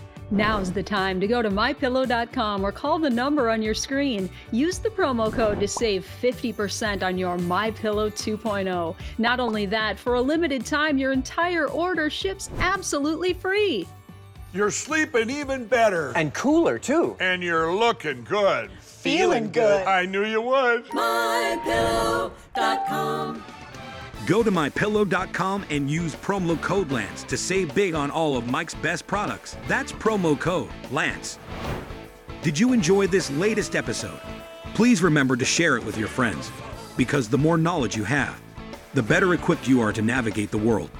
Now's 0.31 0.71
the 0.71 0.81
time 0.81 1.19
to 1.19 1.27
go 1.27 1.41
to 1.41 1.49
mypillow.com 1.49 2.63
or 2.63 2.71
call 2.71 2.99
the 2.99 3.09
number 3.09 3.49
on 3.49 3.61
your 3.61 3.73
screen. 3.73 4.29
Use 4.51 4.79
the 4.79 4.89
promo 4.89 5.29
code 5.31 5.59
to 5.59 5.67
save 5.67 6.07
50% 6.21 7.03
on 7.03 7.17
your 7.17 7.37
MyPillow 7.37 8.09
2.0. 8.09 8.95
Not 9.17 9.41
only 9.41 9.65
that, 9.65 9.99
for 9.99 10.13
a 10.13 10.21
limited 10.21 10.65
time, 10.65 10.97
your 10.97 11.11
entire 11.11 11.67
order 11.67 12.09
ships 12.09 12.49
absolutely 12.59 13.33
free. 13.33 13.85
You're 14.53 14.71
sleeping 14.71 15.29
even 15.29 15.65
better. 15.65 16.13
And 16.15 16.33
cooler, 16.33 16.79
too. 16.79 17.17
And 17.19 17.43
you're 17.43 17.73
looking 17.73 18.23
good. 18.23 18.71
Feeling 18.79 19.51
good. 19.51 19.85
I 19.85 20.05
knew 20.05 20.25
you 20.25 20.41
would. 20.41 20.85
MyPillow.com. 20.87 22.31
Go 24.25 24.43
to 24.43 24.51
mypillow.com 24.51 25.65
and 25.71 25.89
use 25.89 26.15
promo 26.15 26.61
code 26.61 26.91
Lance 26.91 27.23
to 27.23 27.37
save 27.37 27.73
big 27.73 27.95
on 27.95 28.11
all 28.11 28.37
of 28.37 28.47
Mike's 28.47 28.75
best 28.75 29.07
products. 29.07 29.57
That's 29.67 29.91
promo 29.91 30.39
code 30.39 30.69
Lance. 30.91 31.39
Did 32.43 32.59
you 32.59 32.71
enjoy 32.73 33.07
this 33.07 33.31
latest 33.31 33.75
episode? 33.75 34.19
Please 34.75 35.01
remember 35.01 35.35
to 35.35 35.45
share 35.45 35.75
it 35.75 35.83
with 35.83 35.97
your 35.97 36.07
friends 36.07 36.51
because 36.97 37.29
the 37.29 37.37
more 37.37 37.57
knowledge 37.57 37.95
you 37.95 38.03
have, 38.03 38.39
the 38.93 39.03
better 39.03 39.33
equipped 39.33 39.67
you 39.67 39.81
are 39.81 39.93
to 39.93 40.01
navigate 40.01 40.51
the 40.51 40.57
world. 40.57 40.91